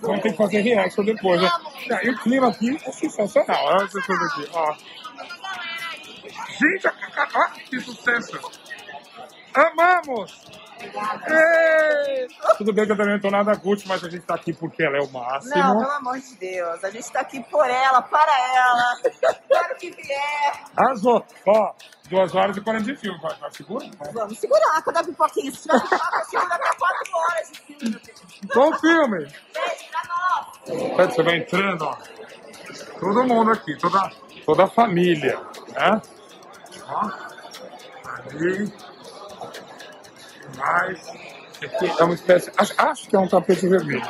[0.03, 1.51] Vamos ter que fazer reaction depois, né?
[1.93, 3.65] Ah, E o clima aqui é sensacional.
[3.65, 4.75] Olha essas coisas aqui, ó.
[6.59, 8.41] Gente, ó, que sucesso!
[9.55, 10.41] Amamos!
[10.83, 12.29] Ei!
[12.57, 14.83] Tudo bem que eu também não tô nada Gucci, mas a gente tá aqui porque
[14.83, 15.55] ela é o máximo.
[15.55, 16.83] Não, pelo amor de Deus.
[16.85, 18.97] A gente tá aqui por ela, para ela.
[19.49, 20.65] Para o que vier.
[20.77, 21.25] Arrasou!
[21.47, 21.73] Ó,
[22.09, 23.19] 2 horas e 40 de filme.
[23.21, 23.87] Vai, vai segura?
[23.99, 24.13] Vai.
[24.13, 24.83] Vamos segurar.
[24.83, 27.91] Quando a pipoquinha, se tiver pipoca, segura até 4 horas de filme.
[27.91, 28.49] meu filho.
[28.53, 29.19] Qual filme?
[29.19, 30.97] Beijo pra nós.
[30.97, 31.97] Pera, Você vai entrando, ó.
[32.99, 34.11] Todo mundo aqui, toda,
[34.45, 35.39] toda a família,
[35.69, 36.01] né?
[36.89, 37.11] Ó.
[38.07, 38.90] Ali.
[40.61, 41.01] Mais.
[41.63, 42.53] Aqui é uma espécie.
[42.59, 44.07] Acho, acho que é um tapete vermelho.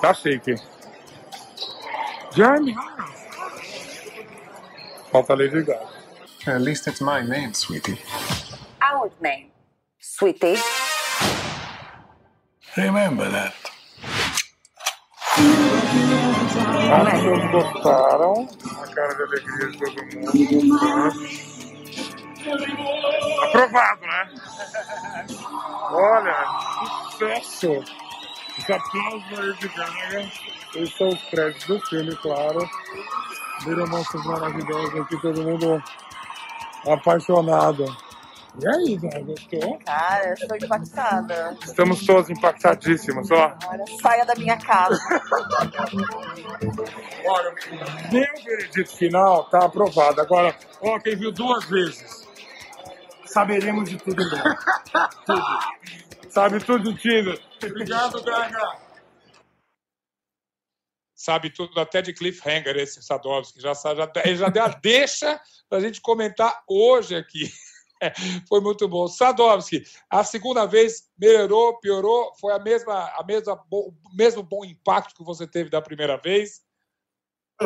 [0.00, 0.56] Tá chique.
[2.34, 3.28] Jeremy Irons.
[5.12, 5.88] Falta a Lady Gaga.
[6.46, 7.98] At least it's my name, sweetie.
[8.82, 9.52] Our name.
[10.00, 10.58] Sweetie.
[12.76, 13.54] Remember that.
[16.74, 18.48] As pessoas gostaram.
[18.82, 20.32] A cara de alegria de todo mundo.
[23.48, 24.30] Aprovado, né?
[25.90, 26.46] Olha,
[27.10, 27.84] sucesso!
[28.58, 30.30] Os aplausos da Lady Gaga.
[30.74, 32.68] Esses são os créditos do filme, claro.
[33.64, 35.82] Viram monstros maravilhosos aqui, todo mundo
[36.86, 37.84] apaixonado.
[38.60, 39.78] E aí, Gaga, gostou?
[39.86, 41.56] Cara, eu estou impactada.
[41.64, 43.56] Estamos todos impactadíssimos, ó.
[43.66, 44.98] Olha, saia da minha casa.
[47.24, 47.54] Olha,
[48.10, 50.20] meu veredito final tá aprovado.
[50.20, 52.17] Agora, ó, quem viu duas vezes,
[53.28, 54.44] saberemos de tudo mesmo.
[55.26, 55.42] tudo.
[56.28, 57.40] Sabe tudo de tudo.
[57.64, 58.88] Obrigado, Gaga.
[61.14, 63.60] Sabe tudo, até de cliffhanger esse Sadowski.
[63.60, 67.50] Já, já, ele já deu a deixa pra gente comentar hoje aqui.
[68.48, 69.08] Foi muito bom.
[69.08, 72.32] Sadowski, a segunda vez melhorou, piorou?
[72.40, 76.62] Foi a mesma, a mesma, o mesmo bom impacto que você teve da primeira vez?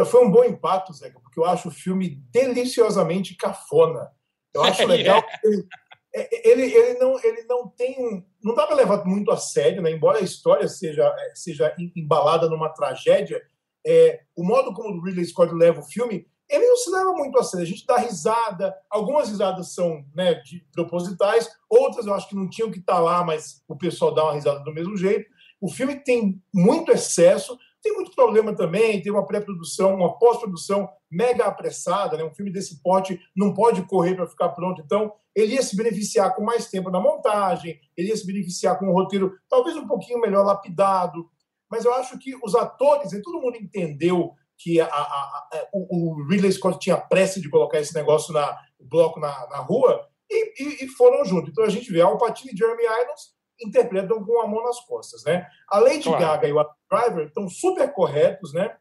[0.07, 4.11] Foi um bom impacto, Zeca, porque eu acho o filme deliciosamente cafona.
[4.55, 5.69] Eu acho legal que ele,
[6.15, 8.23] é, ele, ele, não, ele não tem um.
[8.43, 9.91] Não dá para levar muito a sério, né?
[9.91, 13.43] embora a história seja, é, seja embalada numa tragédia,
[13.87, 17.39] é, o modo como o Ridley Scott leva o filme, ele não se leva muito
[17.39, 17.65] a sério.
[17.65, 22.49] A gente dá risada, algumas risadas são né, de, propositais, outras eu acho que não
[22.49, 25.31] tinham que estar lá, mas o pessoal dá uma risada do mesmo jeito.
[25.61, 31.47] O filme tem muito excesso, tem muito problema também, tem uma pré-produção, uma pós-produção mega
[31.47, 32.25] apressada, né?
[32.25, 36.35] Um filme desse porte não pode correr para ficar pronto, então ele ia se beneficiar
[36.35, 40.21] com mais tempo na montagem, ele ia se beneficiar com um roteiro talvez um pouquinho
[40.21, 41.29] melhor lapidado,
[41.71, 46.21] mas eu acho que os atores, e todo mundo entendeu que a, a, a, o,
[46.21, 50.63] o Ridley Scott tinha pressa de colocar esse negócio na bloco na, na rua e,
[50.63, 51.51] e, e foram junto.
[51.51, 55.25] Então a gente vê Al Pacino e Jeremy Irons interpretam com a mão nas costas,
[55.25, 55.47] né?
[55.69, 56.21] A Lady Claro.
[56.21, 58.77] Gaga e o Adam Driver estão super corretos, né?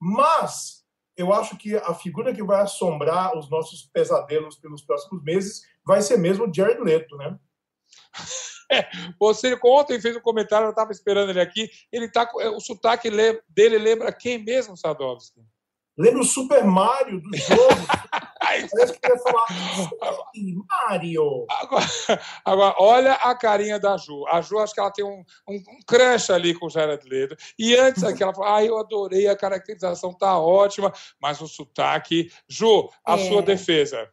[0.00, 0.84] Mas
[1.16, 6.02] eu acho que a figura que vai assombrar os nossos pesadelos pelos próximos meses vai
[6.02, 7.38] ser mesmo o Jared Leto, né?
[9.20, 11.68] Você ontem fez um comentário, eu estava esperando ele aqui.
[11.92, 15.40] Ele tá com- o sotaque le- dele lembra quem mesmo, Sadowski?
[15.96, 17.62] Lembra o Super Mario do jogo?
[18.40, 19.46] Parece que ia falar.
[20.34, 21.46] "Ih, Mario!
[21.50, 21.86] Agora,
[22.44, 24.26] agora, olha a carinha da Ju.
[24.28, 27.36] A Ju, acho que ela tem um, um, um crush ali com o Jared Leto.
[27.58, 32.30] E antes aqui, ela falou, ah, eu adorei, a caracterização tá ótima, mas o sotaque...
[32.48, 33.28] Ju, a É.
[33.28, 34.08] sua defesa.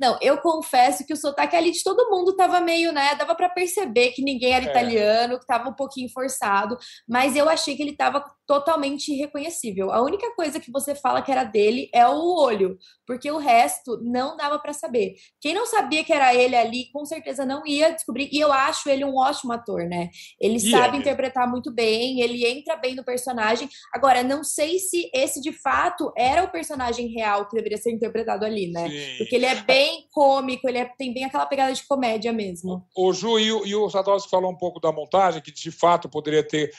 [0.00, 3.14] Não, eu confesso que o sotaque ali de todo mundo tava meio, né?
[3.16, 4.68] Dava pra perceber que ninguém era É.
[4.68, 6.76] italiano, que tava um pouquinho forçado,
[7.08, 9.90] mas eu achei que ele tava totalmente irreconhecível.
[9.92, 13.98] A única coisa que você fala que era dele é o olho, porque o resto
[14.02, 15.14] não dava pra saber.
[15.40, 18.28] Quem não sabia que era ele ali, com certeza não ia descobrir.
[18.32, 20.08] E eu acho ele um ótimo ator, né?
[20.40, 21.00] Ele E sabe é.
[21.00, 23.68] interpretar muito bem, ele entra bem no personagem.
[23.92, 28.44] Agora, não sei se esse de fato era o personagem real que deveria ser interpretado
[28.44, 28.88] ali, né?
[28.88, 29.18] Sim.
[29.18, 32.84] Porque ele é bem cômico, ele é- tem bem aquela pegada de comédia mesmo.
[32.96, 36.08] O Ju e o, e o Sadowski falou um pouco da montagem, que de fato
[36.08, 36.70] poderia ter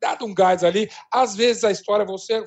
[0.00, 0.88] dado um gás ali.
[1.12, 2.44] Às vezes a história, você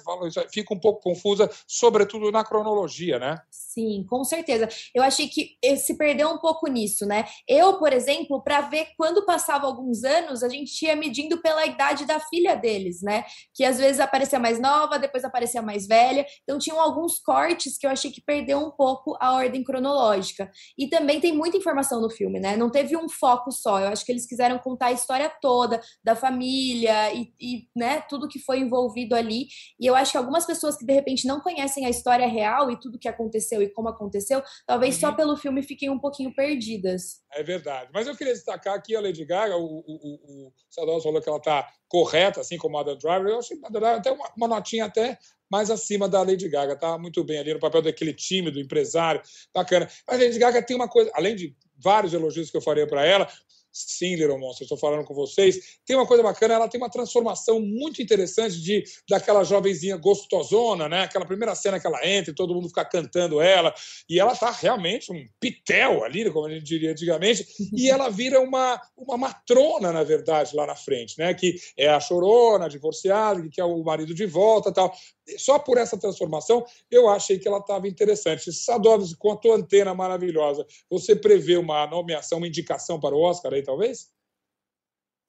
[0.52, 3.40] fica um pouco confusa, sobretudo na cronologia, né?
[3.50, 4.68] Sim, com certeza.
[4.94, 7.26] Eu achei que se perdeu um pouco nisso, né?
[7.48, 12.06] Eu, por exemplo, para ver quando passava alguns anos, a gente ia medindo pela idade
[12.06, 13.24] da filha deles, né?
[13.54, 16.26] Que às vezes aparecia mais nova, depois aparecia mais velha.
[16.44, 20.52] Então tinham alguns cortes que eu achei que perdeu um pouco a ordem cronológica.
[20.78, 22.58] E também tem muita informação no filme, né?
[22.58, 23.80] Não teve um foco só.
[23.80, 28.28] Eu acho que eles quiseram contar a história toda da família e, e né, tudo
[28.28, 29.48] que foi envolvido ali.
[29.80, 32.80] E eu acho que algumas pessoas que de repente não conhecem a história real e
[32.80, 37.22] tudo que aconteceu e como aconteceu, talvez só pelo filme fiquem um pouquinho perdidas.
[37.34, 37.90] É verdade.
[37.94, 40.54] Mas eu queria destacar aqui a Lady Gaga, o, o, o, o
[41.02, 43.32] falou que ela está correta, assim como a Adam Driver.
[43.32, 43.58] Eu achei
[43.96, 45.18] até uma, uma notinha até
[45.50, 46.78] mais acima da Lady Gaga.
[46.78, 49.22] Tá muito bem ali no papel daquele tímido empresário,
[49.54, 49.90] bacana.
[50.08, 53.06] Mas a Lady Gaga tem uma coisa, além de vários elogios que eu faria para
[53.06, 53.28] ela,
[53.74, 55.80] Sim, Little Monster, estou falando com vocês.
[55.86, 61.04] Tem uma coisa bacana, ela tem uma transformação muito interessante de daquela jovenzinha gostosona, né?
[61.04, 63.74] Aquela primeira cena que ela entra e todo mundo fica cantando ela.
[64.10, 67.46] E ela tá realmente um pitel ali, como a gente diria antigamente.
[67.74, 71.34] E ela vira uma, uma matrona, na verdade, lá na frente, né?
[71.34, 74.94] Que é a chorona, a divorciada, que quer o marido de volta tal.
[75.38, 78.52] Só por essa transformação, eu achei que ela estava interessante.
[78.52, 83.54] Sadovski, com a tua antena maravilhosa, você prevê uma nomeação, uma indicação para o Oscar
[83.62, 84.12] aí, talvez?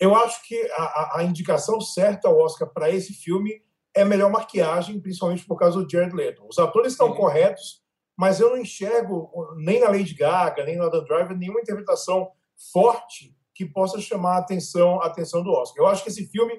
[0.00, 3.62] Eu acho que a, a- indicação certa ao Oscar para esse filme
[3.94, 6.44] é melhor maquiagem, principalmente por causa do Jared Leto.
[6.48, 7.82] Os atores estão corretos,
[8.16, 12.30] mas eu não enxergo nem na Lady Gaga, nem no Adam Driver nenhuma interpretação
[12.72, 15.84] forte que possa chamar a atenção, a atenção do Oscar.
[15.84, 16.58] Eu acho que esse filme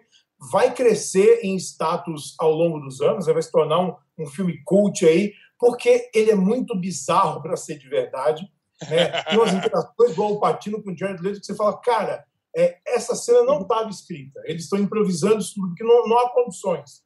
[0.51, 5.05] vai crescer em status ao longo dos anos, vai se tornar um, um filme cult
[5.05, 8.47] aí, porque ele é muito bizarro para ser de verdade.
[8.89, 9.24] Né?
[9.24, 12.78] Tem umas interações igual o Patino com o Jared Leto que você fala, cara, é,
[12.88, 14.41] essa cena não estava escrita.
[14.46, 17.02] Eles estão improvisando isso tudo, porque não, não há condições.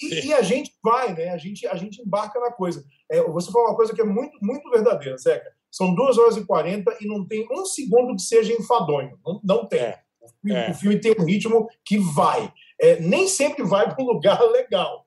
[0.00, 1.30] E, e a gente vai, né?
[1.30, 2.84] A gente, a gente embarca na coisa.
[3.10, 5.52] É, você falou uma coisa que é muito, muito verdadeira, Zeca.
[5.70, 9.18] São duas horas e quarenta e não tem um segundo que seja enfadonho.
[9.24, 9.94] Não, não tem.
[10.20, 10.70] O, filme, É.
[10.70, 12.52] o filme tem um ritmo que vai.
[12.80, 15.06] É, nem sempre vai para um lugar legal.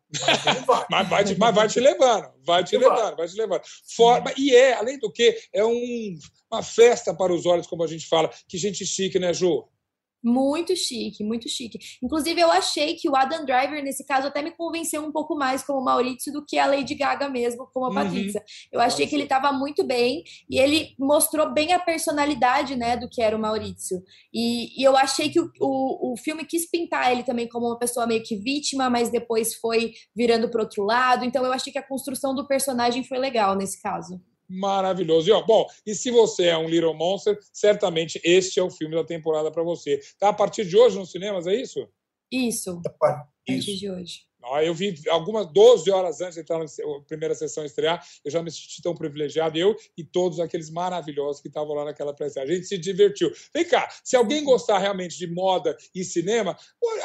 [0.90, 1.24] Mas vai.
[1.24, 3.62] Te, mas vai te levando, vai te levando, vai te levando.
[3.96, 6.18] Forma, e é, além do que, é um,
[6.52, 8.30] uma festa para os olhos, como a gente fala.
[8.48, 9.68] Que gente chique, né, Ju?
[10.24, 11.78] Muito chique, muito chique.
[12.02, 15.64] Inclusive, eu achei que o Adam Driver, nesse caso, até me convenceu um pouco mais
[15.64, 17.96] como Maurício do que a Lady Gaga mesmo, como a Uhum.
[17.96, 18.44] Patrícia.
[18.72, 23.10] Eu achei que ele estava muito bem e ele mostrou bem a personalidade, né, do
[23.10, 24.02] que era o Maurício.
[24.34, 27.78] E, e eu achei que o, o, o filme quis pintar ele também como uma
[27.78, 31.26] pessoa meio que vítima, mas depois foi virando para outro lado.
[31.26, 34.22] Então, eu achei que a construção do personagem foi legal nesse caso.
[34.48, 35.30] Maravilhoso.
[35.30, 38.96] E, ó, bom, e se você é um Little Monster, certamente este é o filme
[38.96, 40.00] da temporada para você.
[40.20, 41.88] Tá a partir de hoje nos cinemas, é isso?
[42.32, 42.82] Isso.
[42.86, 44.22] A partir de hoje.
[44.64, 46.66] Eu vi algumas 12 horas antes de entrar na
[47.08, 51.48] primeira sessão estrear, eu já me senti tão privilegiado, eu e todos aqueles maravilhosos que
[51.48, 53.32] estavam lá naquela pré A gente se divertiu.
[53.54, 56.58] Vem cá, se alguém gostar realmente de moda e cinema,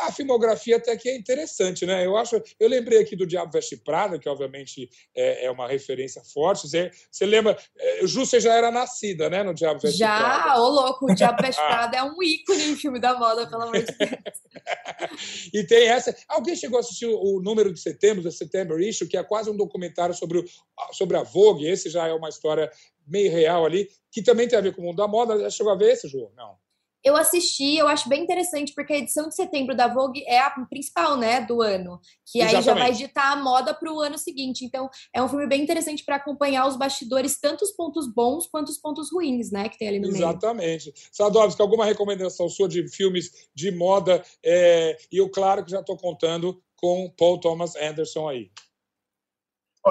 [0.02, 2.04] a filmografia até que é interessante, né?
[2.04, 6.22] Eu acho, eu lembrei aqui do Diabo Veste Prada, que obviamente é, é uma referência
[6.24, 6.68] forte.
[6.68, 10.24] Você, você lembra, é, Ju, você já era nascida, né, no Diabo Veste Prada?
[10.24, 11.68] Já, ô louco, o Diabo Veste Ah.
[11.68, 13.98] Prada é um ícone em filme da moda, pelo amor de Deus.
[15.52, 16.14] E tem essa.
[16.28, 19.50] Alguém chegou a assistir o o número de setembro, da September Issue, que é quase
[19.50, 20.44] um documentário sobre, o,
[20.92, 21.66] sobre a Vogue.
[21.66, 22.70] Esse já é uma história
[23.06, 25.38] meio real ali, que também tem a ver com o mundo da moda.
[25.38, 26.30] Já chegou a ver esse, Ju?
[26.36, 26.56] Não.
[27.02, 30.50] Eu assisti, eu acho bem interessante, porque a edição de setembro da Vogue é a
[30.68, 32.00] principal, né, do ano.
[32.26, 32.84] Que aí já Exatamente.
[32.84, 34.64] vai ditar a moda para o ano seguinte.
[34.64, 38.68] Então, é um filme bem interessante para acompanhar os bastidores, tanto os pontos bons quanto
[38.68, 40.16] os pontos ruins, né, que tem ali no meio.
[40.16, 40.92] Exatamente.
[41.12, 44.22] Sadovski, alguma recomendação sua de filmes de moda?
[44.44, 48.50] É, e eu, claro, que já estou contando com Paul Thomas Anderson aí.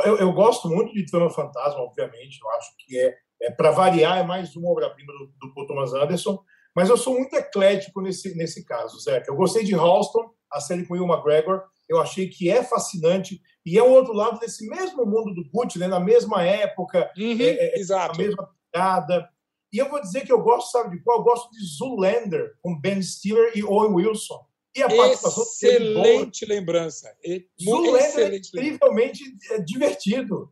[0.06, 2.40] Eu, eu gosto muito de Trama Fantasma, obviamente.
[2.42, 5.94] Eu acho que é, é para variar, é mais uma obra-prima do, do Paul Thomas
[5.94, 6.44] Anderson.
[6.76, 9.24] Mas eu sou muito eclético nesse, nesse caso, Zé.
[9.28, 11.64] Eu gostei de Halston, a série com Will McGregor.
[11.90, 13.42] Eu achei que é fascinante.
[13.66, 15.88] E é o outro lado desse mesmo mundo do Butch, né?
[15.88, 18.14] na mesma época, Uhum, é, é, exato.
[18.14, 19.28] a mesma pegada.
[19.74, 21.18] E eu vou dizer que eu gosto, sabe de qual?
[21.18, 24.46] Eu gosto de Zoolander, com Ben Stiller e Owen Wilson.
[24.78, 25.44] E a participação.
[25.44, 27.16] Excelente lembrança.
[27.24, 28.38] É Excelente lembrança.
[28.38, 30.52] incrivelmente é, divertido.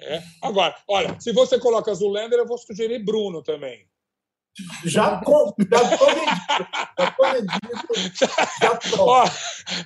[0.00, 0.22] É.
[0.42, 3.88] Agora, olha, se você coloca Zulander, eu vou sugerir Bruno também.
[4.84, 5.76] Já tô vendido.
[5.76, 5.96] Já
[7.12, 8.20] tô vendido.
[8.60, 9.04] Já tô.
[9.08, 9.24] Ó,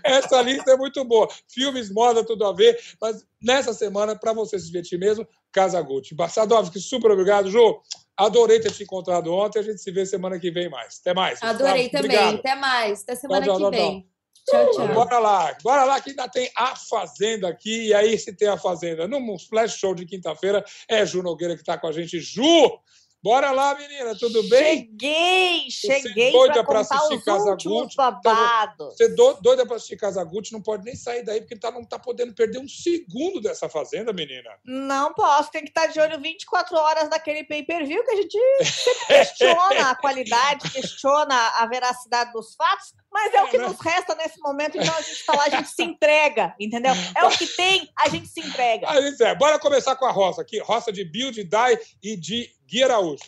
[0.02, 1.28] essa lista é muito boa.
[1.48, 2.76] Filmes, moda, tudo a ver.
[3.00, 6.16] Mas nessa semana, para você se divertir mesmo, Casa Gucci.
[6.28, 7.50] Sadovski, super obrigado.
[7.50, 7.80] Ju,
[8.16, 9.58] adorei ter te encontrado ontem.
[9.58, 10.98] A gente se vê semana que vem mais.
[11.00, 11.42] Até mais.
[11.42, 12.18] Adorei Gustavo, também.
[12.18, 12.38] Obrigado.
[12.40, 13.02] Até mais.
[13.02, 14.10] Até semana Tchau, tchau, que tchau, vem.
[14.48, 14.94] Tchau, tchau.
[14.94, 17.88] Bora lá, bora lá que ainda tem a Fazenda aqui.
[17.88, 21.62] E aí, se tem a Fazenda no Flash Show de quinta-feira, é Ju Nogueira que
[21.62, 22.20] está com a gente.
[22.20, 22.80] Ju,
[23.22, 24.76] bora lá, menina, tudo bem?
[24.88, 28.96] Cheguei, cheguei doida para pra contar assistir os Casa últimos Gucci, tá babados.
[28.96, 31.84] Você é do- doida para assistir Casagutti, não pode nem sair daí, porque tá, não
[31.84, 34.50] tá podendo perder um segundo dessa Fazenda, menina.
[34.64, 38.38] Não posso, tem que estar de olho 24 horas daquele pay-per-view que a gente
[39.06, 44.38] questiona a qualidade, questiona a veracidade dos fatos, mas é o que nos resta nesse
[44.40, 46.92] momento, então a gente tá lá, a gente se entrega, entendeu?
[47.16, 48.90] É o que tem, a gente se entrega.
[48.90, 50.58] Aí, Zé, bora começar com a roça aqui.
[50.58, 53.24] Roça de Bill, de Dai e de Gui Araújo.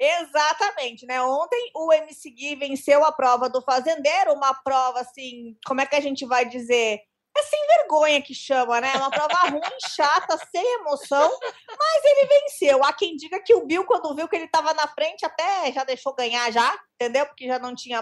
[0.00, 1.20] Exatamente, né?
[1.20, 5.96] Ontem o MC Gui venceu a prova do fazendeiro, uma prova assim, como é que
[5.96, 7.00] a gente vai dizer?
[7.36, 8.92] É sem vergonha que chama, né?
[8.94, 9.60] Uma prova ruim,
[9.94, 11.30] chata, sem emoção,
[11.68, 12.84] mas ele venceu.
[12.84, 15.84] Há quem diga que o Bill, quando viu que ele estava na frente, até já
[15.84, 17.26] deixou ganhar já, entendeu?
[17.26, 18.00] Porque já não tinha.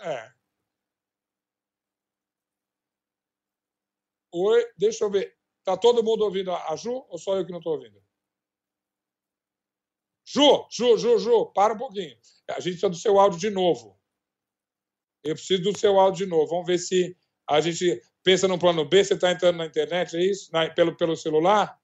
[0.00, 0.32] É.
[4.32, 5.36] Oi, deixa eu ver.
[5.64, 8.02] Tá todo mundo ouvindo a Ju ou só eu que não tô ouvindo?
[10.26, 12.16] Ju, Ju, Ju, Ju, para um pouquinho.
[12.50, 13.98] A gente precisa do seu áudio de novo.
[15.24, 16.46] Eu preciso do seu áudio de novo.
[16.46, 17.16] Vamos ver se
[17.48, 19.04] a gente pensa no plano B.
[19.04, 20.50] Você está entrando na internet, é isso?
[20.52, 21.78] Na- pelo, pelo celular?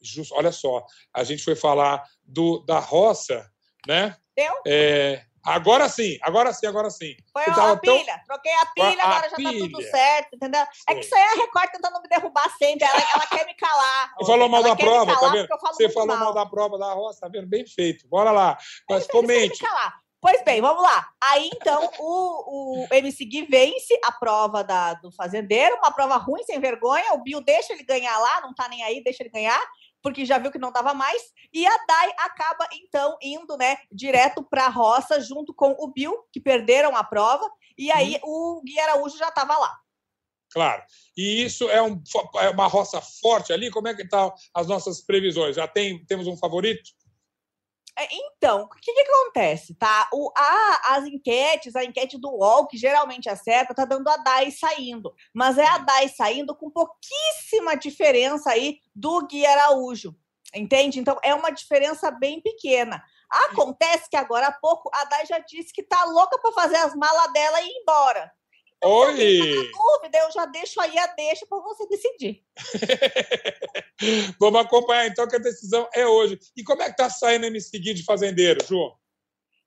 [0.00, 3.50] Ju, olha só, a gente foi falar do, da roça,
[3.86, 4.16] né?
[4.36, 4.54] Deu?
[4.66, 7.14] É, agora sim, agora sim, agora sim.
[7.32, 9.90] Foi uma tava tão- pilha, troquei a pilha, A agora já tá tudo pilha.
[9.90, 10.66] certo, entendeu?
[10.88, 13.54] É que isso aí é a Record tentando me derrubar sempre, ela, ela quer me
[13.54, 14.14] calar.
[14.18, 15.48] Você falou mal Ela da prova, tá vendo?
[15.48, 16.18] Você falou mal.
[16.18, 17.46] mal da prova da roça, tá vendo?
[17.46, 18.06] Bem feito.
[18.08, 18.56] Bora lá.
[18.90, 19.64] Mas me comente.
[20.18, 21.08] Pois bem, vamos lá.
[21.22, 26.42] Aí, então, o, o MC Gui vence a prova da, do fazendeiro, uma prova ruim,
[26.42, 27.12] sem vergonha.
[27.12, 29.60] O Bill deixa ele ganhar lá, não tá nem aí, deixa ele ganhar,
[30.06, 31.20] porque já viu que não dava mais.
[31.52, 36.40] E a Dai acaba, então, indo, né, direto pra roça, junto com o Bill, que
[36.40, 37.44] perderam a prova.
[37.76, 39.76] E aí, o Gui Araújo já tava lá.
[40.52, 40.80] Claro.
[41.16, 42.00] E isso é, um,
[42.36, 43.68] é uma roça forte ali?
[43.68, 45.56] Como é que estão as nossas previsões?
[45.56, 46.88] Já tem, temos um favorito?
[47.98, 50.08] É, Então, o que, que acontece, tá?
[50.12, 54.50] O, a, as enquetes, a enquete do UOL, que geralmente acerta, tá dando a DAI
[54.50, 55.14] saindo.
[55.32, 60.14] Mas é a DAI saindo com pouquíssima diferença aí do Gui Araújo.
[60.54, 61.00] Entende?
[61.00, 63.02] Então, é uma diferença bem pequena.
[63.28, 66.94] Acontece que agora há pouco a DAI já disse que tá louca para fazer as
[66.94, 68.30] malas dela e ir embora.
[68.84, 69.70] Oi!
[69.72, 72.42] Dúvida, eu já deixo aí a deixa para você decidir.
[74.38, 76.38] Vamos acompanhar então que a decisão é hoje.
[76.56, 78.92] E como é que tá saindo o MC Gui de fazendeiro, Ju?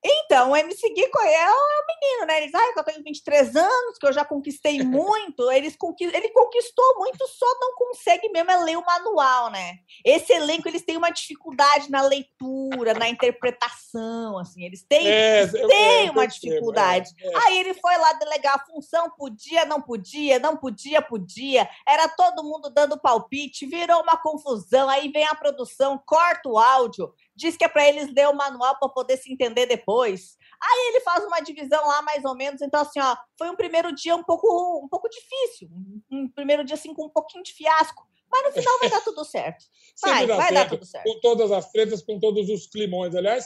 [0.02, 2.42] Então, o MC Gui é o menino, né?
[2.42, 5.50] Eles, ah, eu tenho 23 anos, que eu já conquistei muito.
[5.50, 6.14] Eles conquist...
[6.14, 9.78] Ele conquistou muito, só não consegue mesmo é ler o manual, né?
[10.04, 14.64] Esse elenco, eles têm uma dificuldade na leitura, na interpretação, assim.
[14.64, 17.10] Eles têm, É, eles têm uma percebo, dificuldade.
[17.20, 17.36] é, é.
[17.44, 21.68] Aí ele foi lá delegar a função, podia, não podia, não podia, podia.
[21.86, 24.88] Era todo mundo dando palpite, virou uma confusão.
[24.88, 28.78] Aí vem a produção, corta o áudio, diz que é para eles ler o manual
[28.78, 30.36] para poder se entender depois.
[30.62, 32.60] Aí ele faz uma divisão lá mais ou menos.
[32.60, 35.68] Então assim, ó, foi um primeiro dia um pouco um pouco difícil,
[36.10, 39.24] um, primeiro dia assim com um pouquinho de fiasco, mas no final vai dar tudo
[39.24, 39.64] certo.
[40.02, 41.04] Vai, vai dar tudo certo.
[41.04, 43.14] Com todas as tretas, com todos os climões.
[43.14, 43.44] Aliás,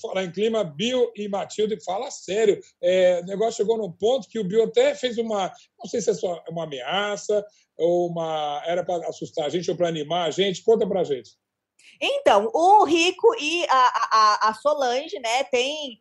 [0.00, 2.60] falar em clima, Bill e Matilde, fala sério.
[2.80, 5.52] É, o negócio chegou num ponto que o Bill até fez uma.
[5.78, 7.44] Não sei se é só uma ameaça
[7.76, 8.62] ou uma.
[8.66, 10.62] Era para assustar a gente ou para animar a gente.
[10.62, 11.39] Conta pra gente.
[12.00, 15.98] Então, o Rico e a, a, a Solange, né, tem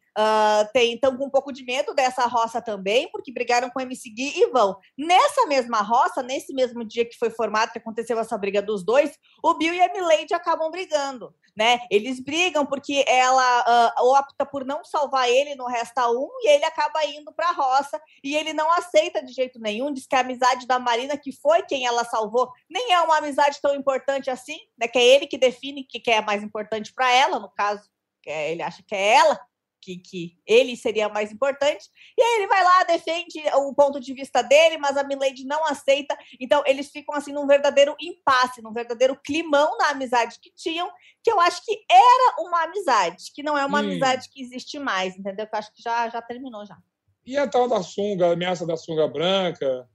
[0.76, 4.34] estão com um pouco de medo dessa roça também, porque brigaram com o MC Gui
[4.36, 4.76] e vão.
[4.98, 9.18] Nessa mesma roça, nesse mesmo dia que foi formado, que aconteceu essa briga dos dois,
[9.44, 11.34] o Bill e a Milady acabam brigando.
[11.60, 11.78] Né?
[11.92, 16.64] Eles brigam porque ela uh, opta por não salvar ele no Resta 1 e ele
[16.64, 19.92] acaba indo para a roça e ele não aceita de jeito nenhum.
[19.92, 23.60] Diz que a amizade da Marina, que foi quem ela salvou, nem é uma amizade
[23.62, 24.88] tão importante assim, né?
[24.88, 27.90] que é ele que define o que é mais importante para ela, no caso,
[28.24, 29.38] que é, ele acha que é ela
[29.82, 31.88] que, que ele seria mais importante.
[32.18, 35.66] E aí ele vai lá, defende o ponto de vista dele, mas a Milady não
[35.66, 36.18] aceita.
[36.40, 40.90] Então eles ficam assim num verdadeiro impasse, num verdadeiro climão na amizade que tinham,
[41.24, 43.82] que eu acho que era uma amizade, que não é uma hum.
[43.82, 45.48] amizade que existe mais, entendeu?
[45.48, 46.78] Que eu acho que já, já terminou já.
[47.26, 49.88] E a tal da sunga, a ameaça da sunga branca?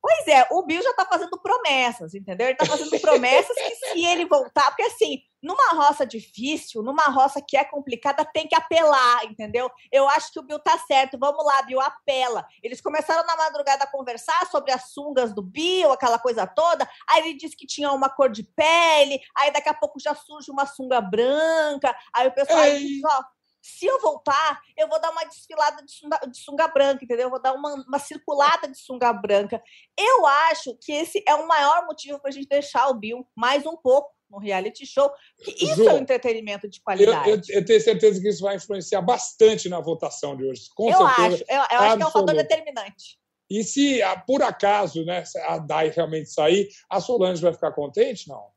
[0.00, 2.46] Pois é, o Bill já está fazendo promessas, entendeu?
[2.46, 7.40] Ele está fazendo promessas que se ele voltar, porque assim, numa roça difícil, numa roça
[7.40, 9.70] que é complicada, tem que apelar, entendeu?
[9.90, 11.18] Eu acho que o Bill tá certo.
[11.18, 12.46] Vamos lá, Bill, apela.
[12.62, 16.88] Eles começaram na madrugada a conversar sobre as sungas do Bill, aquela coisa toda.
[17.08, 20.50] Aí ele disse que tinha uma cor de pele, aí daqui a pouco já surge
[20.50, 21.96] uma sunga branca.
[22.14, 23.24] Aí o pessoal diz, ó,
[23.62, 27.26] se eu voltar, eu vou dar uma desfilada de sunga, de sunga branca, entendeu?
[27.26, 29.62] Eu vou dar uma, uma, circulada de sunga branca.
[29.96, 33.66] Eu acho que esse é o maior motivo para a gente deixar o Bill mais
[33.66, 37.28] um pouco no reality show, que isso Ju, é um entretenimento de qualidade.
[37.28, 40.68] Eu, eu, eu, tenho certeza que isso vai influenciar bastante na votação de hoje.
[40.74, 43.18] Com eu certeza, acho, eu, eu acho que é um fator determinante.
[43.50, 48.28] E se ah, por acaso né, a Dai realmente sair, a Solange vai ficar contente?
[48.28, 48.48] Não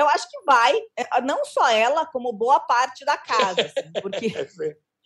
[0.00, 4.32] eu acho que vai, é, não só ela, como boa parte da casa, assim, porque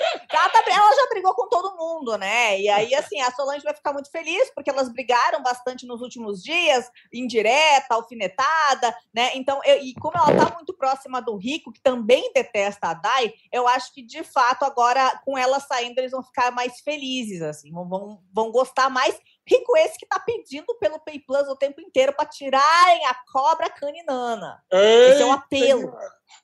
[0.00, 2.60] ela, tá, ela já brigou com todo mundo, né?
[2.60, 6.42] E aí, assim, a Solange vai ficar muito feliz, porque elas brigaram bastante nos últimos
[6.42, 9.30] dias, indireta, alfinetada, né?
[9.34, 13.32] Então, eu, e como ela tá muito próxima do Rico, que também detesta a Dai,
[13.52, 17.72] eu acho que, de fato, agora, com ela saindo, eles vão ficar mais felizes, assim,
[17.72, 22.14] vão, vão gostar mais Rico esse que tá pedindo pelo Pay Plus o tempo inteiro
[22.14, 24.62] para tirarem a cobra caninana.
[24.70, 25.92] Esse é um apelo.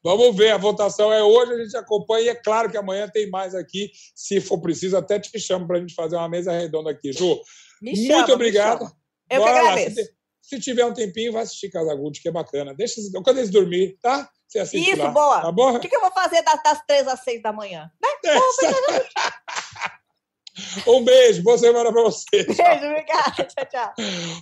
[0.05, 3.29] Vamos ver, a votação é hoje, a gente acompanha e é claro que amanhã tem
[3.31, 3.91] mais aqui.
[4.15, 7.13] Se for preciso, até te chamo para a gente fazer uma mesa redonda aqui.
[7.13, 7.41] Ju,
[7.81, 8.91] me muito chama, obrigado.
[9.31, 9.97] Eu Bora que agradeço.
[9.97, 12.75] Se, se, tiver um tempinho, vai assistir Casagude, que é bacana.
[12.75, 14.29] Deixa quando eles dormir, tá?
[14.47, 15.11] Você assiste Isso, lá.
[15.11, 15.41] boa.
[15.41, 15.77] Tá bom?
[15.77, 17.91] O que, eu vou fazer das, das três às seis da manhã?
[18.03, 18.09] Né?
[20.87, 22.45] Um beijo, boa semana pra você.
[22.45, 23.45] Beijo, obrigada.
[23.45, 23.95] Tchau, tchau.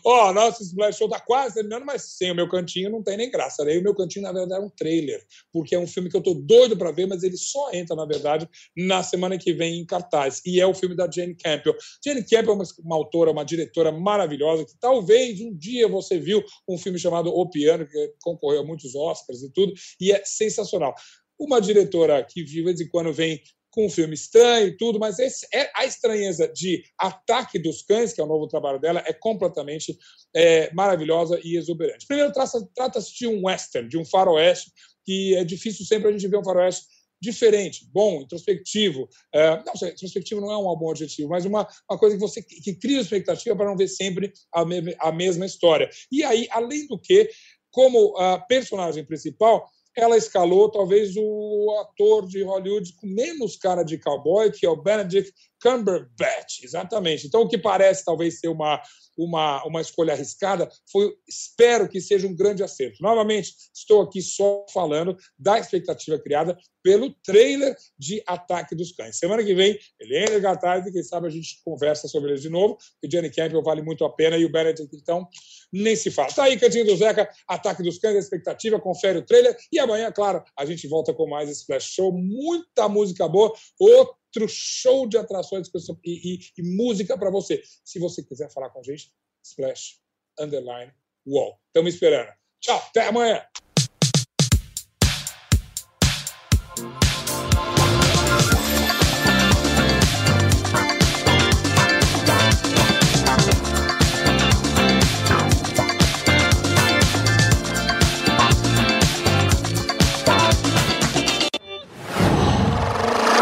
[0.05, 3.31] Ó, nosso Splash Show tá quase terminando, mas sem o meu cantinho não tem nem
[3.31, 3.65] graça.
[3.65, 3.77] Né?
[3.79, 6.35] o meu cantinho, na verdade, é um trailer, porque é um filme que eu tô
[6.35, 10.41] doido pra ver, mas ele só entra, na verdade, na semana que vem em cartaz.
[10.45, 11.77] E é o filme da Jane Campbell.
[12.05, 16.43] Jane Campbell é uma, uma autora, uma diretora maravilhosa, que talvez um dia você viu
[16.69, 20.95] um filme chamado O Piano, que concorreu a muitos Oscars e tudo, e é sensacional
[21.39, 23.41] uma diretora que de vez em quando vem
[23.79, 28.13] com um filme estranho e tudo, mas esse, é, a estranheza de Ataque dos Cães,
[28.13, 29.97] que é o novo trabalho dela, é completamente
[30.35, 32.05] é, maravilhosa e exuberante.
[32.05, 34.73] Primeiro, trata-se de um western, de um faroeste,
[35.05, 36.87] que é difícil sempre a gente ver um faroeste
[37.23, 39.09] diferente, bom, introspectivo.
[39.33, 42.75] É, não, introspectivo não é um bom adjetivo, mas uma, uma coisa que você que
[42.75, 45.89] cria expectativa para não ver sempre a, me, a mesma história.
[46.11, 47.31] E aí, além do que,
[47.71, 49.71] como a personagem principal,
[50.01, 54.77] ela escalou talvez o ator de Hollywood com menos cara de cowboy, que é o
[54.77, 55.33] Benedict
[55.63, 57.27] Cumberbatch, exatamente.
[57.27, 58.81] Então, o que parece talvez ser uma,
[59.17, 63.03] uma, uma escolha arriscada, foi, espero que seja um grande acerto.
[63.03, 69.19] Novamente, estou aqui só falando da expectativa criada pelo trailer de Ataque dos Cães.
[69.19, 73.09] Semana que vem, Helena Gattari, quem sabe a gente conversa sobre ele de novo, o
[73.09, 75.29] Johnny Campbell vale muito a pena e o Benedict, então,
[75.73, 76.33] nem se fala.
[76.33, 80.43] Tá aí, Cantinho do Zeca, Ataque dos Cães, expectativa, confere o trailer e amanhã, claro,
[80.57, 84.17] a gente volta com mais Flash Show, muita música boa, outro
[84.49, 85.69] show de atrações
[86.05, 87.63] e, e, e música para você.
[87.85, 89.13] Se você quiser falar com a gente,
[89.43, 89.99] splash,
[90.39, 90.93] underline,
[91.27, 91.59] wall.
[91.69, 92.33] Estamos esperando.
[92.61, 93.43] Tchau, até amanhã.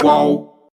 [0.03, 0.55] Wow.